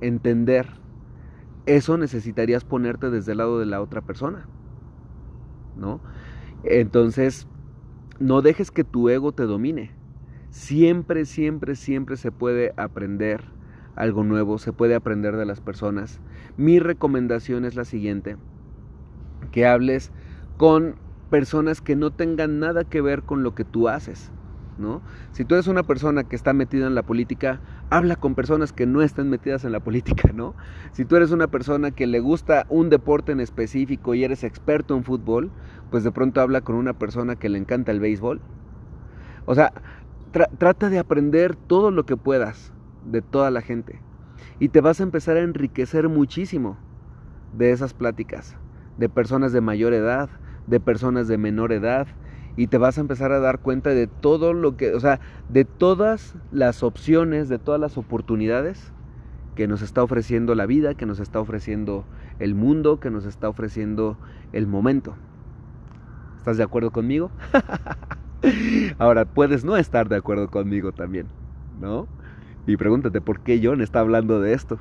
entender 0.00 0.66
eso 1.66 1.96
necesitarías 1.96 2.64
ponerte 2.64 3.10
desde 3.10 3.32
el 3.32 3.38
lado 3.38 3.58
de 3.58 3.66
la 3.66 3.80
otra 3.80 4.02
persona. 4.02 4.46
¿No? 5.76 6.00
Entonces, 6.62 7.48
no 8.20 8.42
dejes 8.42 8.70
que 8.70 8.84
tu 8.84 9.08
ego 9.08 9.32
te 9.32 9.44
domine. 9.44 9.92
Siempre, 10.50 11.24
siempre, 11.24 11.74
siempre 11.74 12.16
se 12.16 12.30
puede 12.30 12.72
aprender 12.76 13.42
algo 13.96 14.24
nuevo, 14.24 14.58
se 14.58 14.72
puede 14.72 14.94
aprender 14.94 15.36
de 15.36 15.46
las 15.46 15.60
personas. 15.60 16.20
Mi 16.56 16.78
recomendación 16.78 17.64
es 17.64 17.74
la 17.74 17.84
siguiente, 17.84 18.36
que 19.50 19.66
hables 19.66 20.12
con 20.56 20.96
personas 21.30 21.80
que 21.80 21.96
no 21.96 22.12
tengan 22.12 22.60
nada 22.60 22.84
que 22.84 23.00
ver 23.00 23.22
con 23.22 23.42
lo 23.42 23.54
que 23.54 23.64
tú 23.64 23.88
haces. 23.88 24.30
Si 25.32 25.44
tú 25.44 25.54
eres 25.54 25.68
una 25.68 25.82
persona 25.82 26.24
que 26.24 26.36
está 26.36 26.52
metida 26.52 26.86
en 26.86 26.94
la 26.94 27.02
política, 27.02 27.60
habla 27.90 28.16
con 28.16 28.34
personas 28.34 28.72
que 28.72 28.86
no 28.86 29.02
estén 29.02 29.30
metidas 29.30 29.64
en 29.64 29.72
la 29.72 29.80
política, 29.80 30.32
¿no? 30.34 30.54
Si 30.92 31.04
tú 31.04 31.16
eres 31.16 31.30
una 31.30 31.46
persona 31.46 31.90
que 31.92 32.06
le 32.06 32.20
gusta 32.20 32.66
un 32.68 32.90
deporte 32.90 33.32
en 33.32 33.40
específico 33.40 34.14
y 34.14 34.24
eres 34.24 34.42
experto 34.42 34.96
en 34.96 35.04
fútbol, 35.04 35.50
pues 35.90 36.02
de 36.02 36.12
pronto 36.12 36.40
habla 36.40 36.62
con 36.62 36.76
una 36.76 36.92
persona 36.92 37.36
que 37.36 37.48
le 37.48 37.58
encanta 37.58 37.92
el 37.92 38.00
béisbol. 38.00 38.40
O 39.46 39.54
sea, 39.54 39.72
trata 40.58 40.90
de 40.90 40.98
aprender 40.98 41.54
todo 41.54 41.90
lo 41.90 42.04
que 42.04 42.16
puedas 42.16 42.72
de 43.04 43.22
toda 43.22 43.50
la 43.50 43.60
gente 43.60 44.00
y 44.58 44.70
te 44.70 44.80
vas 44.80 45.00
a 45.00 45.04
empezar 45.04 45.36
a 45.36 45.42
enriquecer 45.42 46.08
muchísimo 46.08 46.78
de 47.56 47.70
esas 47.70 47.94
pláticas, 47.94 48.56
de 48.98 49.08
personas 49.08 49.52
de 49.52 49.60
mayor 49.60 49.92
edad, 49.92 50.28
de 50.66 50.80
personas 50.80 51.28
de 51.28 51.38
menor 51.38 51.72
edad, 51.72 52.06
y 52.56 52.68
te 52.68 52.78
vas 52.78 52.98
a 52.98 53.00
empezar 53.00 53.32
a 53.32 53.40
dar 53.40 53.58
cuenta 53.60 53.90
de 53.90 54.06
todo 54.06 54.52
lo 54.52 54.76
que, 54.76 54.94
o 54.94 55.00
sea, 55.00 55.20
de 55.48 55.64
todas 55.64 56.36
las 56.52 56.82
opciones, 56.82 57.48
de 57.48 57.58
todas 57.58 57.80
las 57.80 57.98
oportunidades 57.98 58.92
que 59.54 59.66
nos 59.66 59.82
está 59.82 60.02
ofreciendo 60.02 60.54
la 60.54 60.66
vida, 60.66 60.94
que 60.94 61.06
nos 61.06 61.20
está 61.20 61.40
ofreciendo 61.40 62.04
el 62.38 62.54
mundo, 62.54 63.00
que 63.00 63.10
nos 63.10 63.24
está 63.24 63.48
ofreciendo 63.48 64.16
el 64.52 64.66
momento. 64.66 65.14
¿Estás 66.38 66.56
de 66.56 66.64
acuerdo 66.64 66.90
conmigo? 66.90 67.30
Ahora, 68.98 69.24
puedes 69.24 69.64
no 69.64 69.76
estar 69.76 70.08
de 70.08 70.16
acuerdo 70.16 70.48
conmigo 70.50 70.92
también, 70.92 71.26
¿no? 71.80 72.06
Y 72.66 72.76
pregúntate 72.76 73.20
por 73.20 73.40
qué 73.40 73.60
John 73.62 73.80
está 73.80 74.00
hablando 74.00 74.40
de 74.40 74.52
esto. 74.52 74.78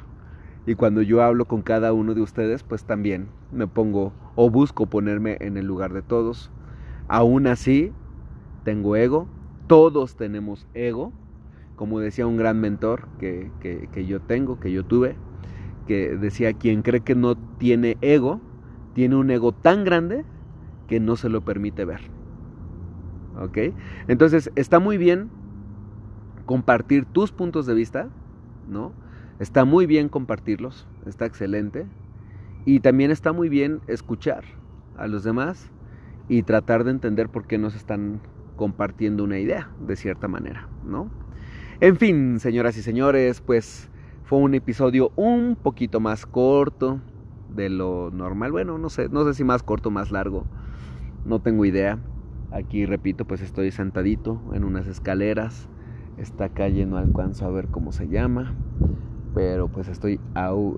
Y 0.65 0.75
cuando 0.75 1.01
yo 1.01 1.21
hablo 1.21 1.45
con 1.45 1.62
cada 1.62 1.91
uno 1.93 2.13
de 2.13 2.21
ustedes, 2.21 2.63
pues 2.63 2.86
también 2.86 3.27
me 3.51 3.67
pongo 3.67 4.13
o 4.36 4.49
busco 4.49 4.86
ponerme 4.86 5.38
en 5.41 5.57
el 5.57 5.65
lugar 5.65 5.93
de 5.93 6.01
todos 6.01 6.51
Aún 7.07 7.47
así, 7.47 7.91
tengo 8.63 8.95
ego, 8.95 9.27
todos 9.67 10.15
tenemos 10.15 10.67
ego, 10.73 11.11
como 11.75 11.99
decía 11.99 12.27
un 12.27 12.37
gran 12.37 12.59
mentor 12.59 13.07
que, 13.19 13.51
yo 14.07 14.21
tengo, 14.21 14.59
que 14.59 14.71
yo 14.71 14.85
tuve, 14.85 15.15
que 15.87 16.15
decía, 16.15 16.53
quien 16.53 16.81
cree 16.81 17.01
que 17.01 17.15
no 17.15 17.35
tiene 17.35 17.97
ego, 18.01 18.39
tiene 18.93 19.15
un 19.15 19.29
ego 19.31 19.51
tan 19.51 19.83
grande 19.83 20.23
que 20.87 20.99
no 20.99 21.15
se 21.15 21.29
lo 21.29 21.41
permite 21.41 21.85
ver. 21.85 22.01
¿Ok? 23.39 23.57
Entonces, 24.07 24.51
está 24.55 24.79
muy 24.79 24.97
bien 24.97 25.29
compartir 26.45 27.05
tus 27.05 27.31
puntos 27.31 27.65
de 27.65 27.73
vista, 27.73 28.09
¿no? 28.69 28.91
Está 29.39 29.65
muy 29.65 29.87
bien 29.87 30.09
compartirlos, 30.09 30.87
está 31.05 31.25
excelente. 31.25 31.85
Y 32.65 32.79
también 32.79 33.11
está 33.11 33.33
muy 33.33 33.49
bien 33.49 33.81
escuchar 33.87 34.43
a 34.95 35.07
los 35.07 35.23
demás 35.23 35.72
y 36.29 36.43
tratar 36.43 36.83
de 36.83 36.91
entender 36.91 37.29
por 37.29 37.45
qué 37.45 37.57
nos 37.57 37.75
están 37.75 38.21
compartiendo 38.55 39.23
una 39.23 39.39
idea, 39.39 39.69
de 39.86 39.95
cierta 39.95 40.27
manera, 40.27 40.67
¿no? 40.86 41.09
En 41.81 41.97
fin, 41.97 42.39
señoras 42.39 42.77
y 42.77 42.81
señores, 42.81 43.41
pues 43.41 43.89
fue 44.23 44.39
un 44.39 44.53
episodio 44.53 45.12
un 45.15 45.57
poquito 45.62 45.99
más 45.99 46.25
corto 46.25 47.01
de 47.53 47.69
lo 47.69 48.09
normal. 48.12 48.51
Bueno, 48.51 48.77
no 48.77 48.89
sé, 48.89 49.09
no 49.09 49.25
sé 49.25 49.33
si 49.33 49.43
más 49.43 49.63
corto 49.63 49.89
o 49.89 49.91
más 49.91 50.12
largo. 50.12 50.45
No 51.25 51.41
tengo 51.41 51.65
idea. 51.65 51.99
Aquí 52.51 52.86
repito, 52.86 53.25
pues 53.25 53.41
estoy 53.41 53.71
sentadito 53.71 54.39
en 54.53 54.63
unas 54.63 54.88
escaleras. 54.88 55.67
Esta 56.17 56.49
calle 56.49 56.86
no 56.86 56.97
alcanzo 56.97 57.45
a 57.45 57.51
ver 57.51 57.67
cómo 57.67 57.91
se 57.91 58.07
llama. 58.07 58.55
Pero 59.33 59.67
pues 59.67 59.88
estoy, 59.88 60.19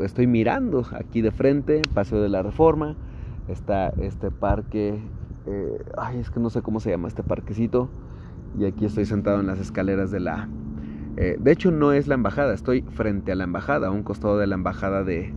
estoy 0.01 0.27
mirando 0.27 0.86
aquí 0.97 1.21
de 1.21 1.31
frente, 1.31 1.81
Paseo 1.93 2.21
de 2.21 2.29
la 2.29 2.41
Reforma. 2.41 2.95
Está 3.47 3.89
este 3.89 4.31
parque 4.31 4.99
eh, 5.47 5.84
ay, 5.97 6.19
es 6.19 6.29
que 6.29 6.39
no 6.39 6.49
sé 6.49 6.62
cómo 6.62 6.79
se 6.79 6.89
llama 6.89 7.08
este 7.08 7.23
parquecito. 7.23 7.89
Y 8.58 8.65
aquí 8.65 8.86
estoy 8.86 9.05
sentado 9.05 9.39
en 9.39 9.47
las 9.47 9.60
escaleras 9.60 10.12
de 10.12 10.19
la... 10.19 10.49
Eh, 11.17 11.38
de 11.39 11.51
hecho, 11.51 11.71
no 11.71 11.93
es 11.93 12.08
la 12.08 12.15
embajada, 12.15 12.53
estoy 12.53 12.81
frente 12.81 13.31
a 13.31 13.36
la 13.36 13.45
embajada, 13.45 13.88
a 13.88 13.91
un 13.91 14.03
costado 14.03 14.38
de 14.38 14.47
la 14.47 14.55
embajada 14.55 15.03
de, 15.03 15.34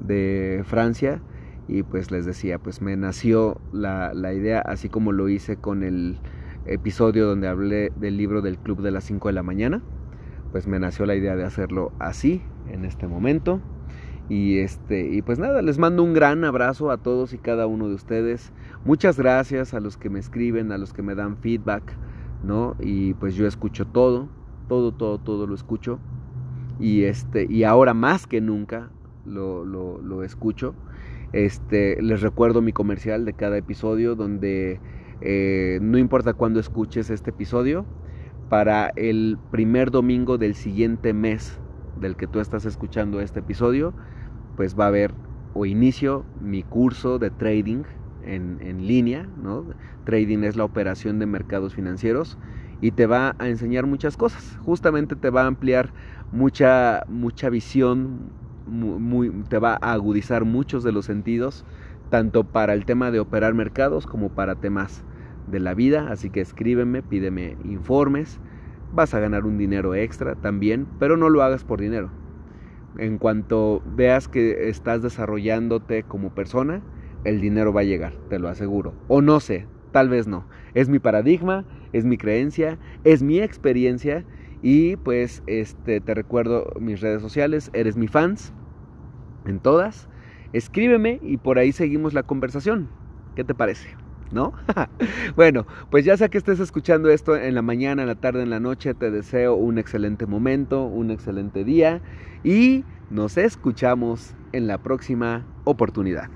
de 0.00 0.62
Francia. 0.64 1.20
Y 1.68 1.82
pues 1.82 2.10
les 2.10 2.26
decía, 2.26 2.58
pues 2.58 2.80
me 2.80 2.96
nació 2.96 3.60
la, 3.72 4.14
la 4.14 4.32
idea, 4.32 4.60
así 4.60 4.88
como 4.88 5.12
lo 5.12 5.28
hice 5.28 5.56
con 5.56 5.82
el 5.82 6.18
episodio 6.64 7.26
donde 7.26 7.48
hablé 7.48 7.92
del 7.96 8.16
libro 8.16 8.40
del 8.42 8.58
club 8.58 8.82
de 8.82 8.90
las 8.90 9.04
5 9.04 9.28
de 9.28 9.34
la 9.34 9.42
mañana. 9.42 9.82
Pues 10.52 10.66
me 10.66 10.78
nació 10.78 11.06
la 11.06 11.14
idea 11.14 11.36
de 11.36 11.44
hacerlo 11.44 11.92
así, 11.98 12.42
en 12.70 12.84
este 12.84 13.06
momento. 13.06 13.60
Y 14.28 14.58
este, 14.58 15.08
y 15.08 15.22
pues 15.22 15.38
nada, 15.38 15.62
les 15.62 15.78
mando 15.78 16.02
un 16.02 16.12
gran 16.12 16.44
abrazo 16.44 16.90
a 16.90 16.98
todos 16.98 17.32
y 17.32 17.38
cada 17.38 17.66
uno 17.66 17.88
de 17.88 17.94
ustedes. 17.94 18.52
Muchas 18.84 19.18
gracias 19.18 19.72
a 19.72 19.80
los 19.80 19.96
que 19.96 20.10
me 20.10 20.18
escriben, 20.18 20.72
a 20.72 20.78
los 20.78 20.92
que 20.92 21.02
me 21.02 21.14
dan 21.14 21.36
feedback, 21.36 21.96
¿no? 22.42 22.74
Y 22.80 23.14
pues 23.14 23.36
yo 23.36 23.46
escucho 23.46 23.86
todo, 23.86 24.28
todo, 24.68 24.92
todo, 24.92 25.18
todo 25.18 25.46
lo 25.46 25.54
escucho. 25.54 26.00
Y 26.80 27.04
este, 27.04 27.46
y 27.48 27.64
ahora 27.64 27.94
más 27.94 28.26
que 28.26 28.40
nunca 28.40 28.90
lo, 29.24 29.64
lo, 29.64 29.98
lo 29.98 30.24
escucho. 30.24 30.74
Este, 31.32 32.00
les 32.02 32.20
recuerdo 32.20 32.62
mi 32.62 32.72
comercial 32.72 33.24
de 33.24 33.32
cada 33.32 33.56
episodio 33.58 34.14
donde 34.14 34.80
eh, 35.20 35.78
no 35.82 35.98
importa 35.98 36.34
cuándo 36.34 36.60
escuches 36.60 37.10
este 37.10 37.30
episodio, 37.30 37.86
para 38.48 38.92
el 38.96 39.38
primer 39.50 39.90
domingo 39.90 40.38
del 40.38 40.54
siguiente 40.54 41.12
mes 41.12 41.58
del 42.00 42.16
que 42.16 42.26
tú 42.26 42.40
estás 42.40 42.64
escuchando 42.64 43.20
este 43.20 43.40
episodio, 43.40 43.92
pues 44.56 44.78
va 44.78 44.84
a 44.84 44.88
haber 44.88 45.12
o 45.54 45.66
inicio 45.66 46.24
mi 46.40 46.62
curso 46.62 47.18
de 47.18 47.30
trading 47.30 47.84
en, 48.24 48.58
en, 48.60 48.86
línea, 48.86 49.26
¿no? 49.42 49.64
Trading 50.04 50.44
es 50.44 50.56
la 50.56 50.64
operación 50.64 51.18
de 51.18 51.26
mercados 51.26 51.74
financieros 51.74 52.36
y 52.80 52.90
te 52.90 53.06
va 53.06 53.34
a 53.38 53.48
enseñar 53.48 53.86
muchas 53.86 54.16
cosas. 54.16 54.58
Justamente 54.62 55.16
te 55.16 55.30
va 55.30 55.42
a 55.42 55.46
ampliar 55.46 55.92
mucha, 56.32 57.04
mucha 57.08 57.48
visión, 57.48 58.30
muy, 58.66 59.30
te 59.48 59.58
va 59.58 59.78
a 59.80 59.92
agudizar 59.92 60.44
muchos 60.44 60.84
de 60.84 60.92
los 60.92 61.06
sentidos, 61.06 61.64
tanto 62.10 62.44
para 62.44 62.74
el 62.74 62.84
tema 62.84 63.10
de 63.10 63.20
operar 63.20 63.54
mercados 63.54 64.06
como 64.06 64.28
para 64.28 64.56
temas 64.56 65.04
de 65.46 65.60
la 65.60 65.74
vida. 65.74 66.08
Así 66.10 66.30
que 66.30 66.40
escríbeme, 66.40 67.02
pídeme 67.02 67.56
informes. 67.64 68.40
Vas 68.96 69.14
a 69.14 69.20
ganar 69.20 69.46
un 69.46 69.58
dinero 69.58 69.94
extra 69.94 70.34
también, 70.34 70.88
pero 70.98 71.16
no 71.16 71.28
lo 71.28 71.44
hagas 71.44 71.62
por 71.62 71.80
dinero 71.80 72.10
en 72.98 73.18
cuanto 73.18 73.82
veas 73.84 74.28
que 74.28 74.68
estás 74.68 75.02
desarrollándote 75.02 76.02
como 76.02 76.34
persona, 76.34 76.82
el 77.24 77.40
dinero 77.40 77.72
va 77.72 77.80
a 77.80 77.84
llegar, 77.84 78.14
te 78.28 78.38
lo 78.38 78.48
aseguro. 78.48 78.94
O 79.08 79.22
no 79.22 79.40
sé, 79.40 79.66
tal 79.92 80.08
vez 80.08 80.26
no. 80.26 80.46
Es 80.74 80.88
mi 80.88 80.98
paradigma, 80.98 81.64
es 81.92 82.04
mi 82.04 82.16
creencia, 82.16 82.78
es 83.04 83.22
mi 83.22 83.40
experiencia 83.40 84.24
y 84.62 84.96
pues 84.96 85.42
este 85.46 86.00
te 86.00 86.14
recuerdo 86.14 86.72
mis 86.80 87.00
redes 87.00 87.22
sociales, 87.22 87.70
eres 87.72 87.96
mi 87.96 88.08
fans 88.08 88.52
en 89.46 89.60
todas. 89.60 90.08
Escríbeme 90.52 91.18
y 91.22 91.36
por 91.38 91.58
ahí 91.58 91.72
seguimos 91.72 92.14
la 92.14 92.22
conversación. 92.22 92.88
¿Qué 93.34 93.44
te 93.44 93.54
parece? 93.54 94.05
¿No? 94.32 94.52
bueno, 95.36 95.66
pues 95.90 96.04
ya 96.04 96.16
sea 96.16 96.28
que 96.28 96.38
estés 96.38 96.60
escuchando 96.60 97.10
esto 97.10 97.36
en 97.36 97.54
la 97.54 97.62
mañana, 97.62 98.02
en 98.02 98.08
la 98.08 98.14
tarde, 98.16 98.42
en 98.42 98.50
la 98.50 98.60
noche, 98.60 98.94
te 98.94 99.10
deseo 99.10 99.54
un 99.54 99.78
excelente 99.78 100.26
momento, 100.26 100.84
un 100.84 101.10
excelente 101.10 101.64
día 101.64 102.00
y 102.44 102.84
nos 103.10 103.36
escuchamos 103.36 104.34
en 104.52 104.66
la 104.66 104.78
próxima 104.78 105.44
oportunidad. 105.64 106.28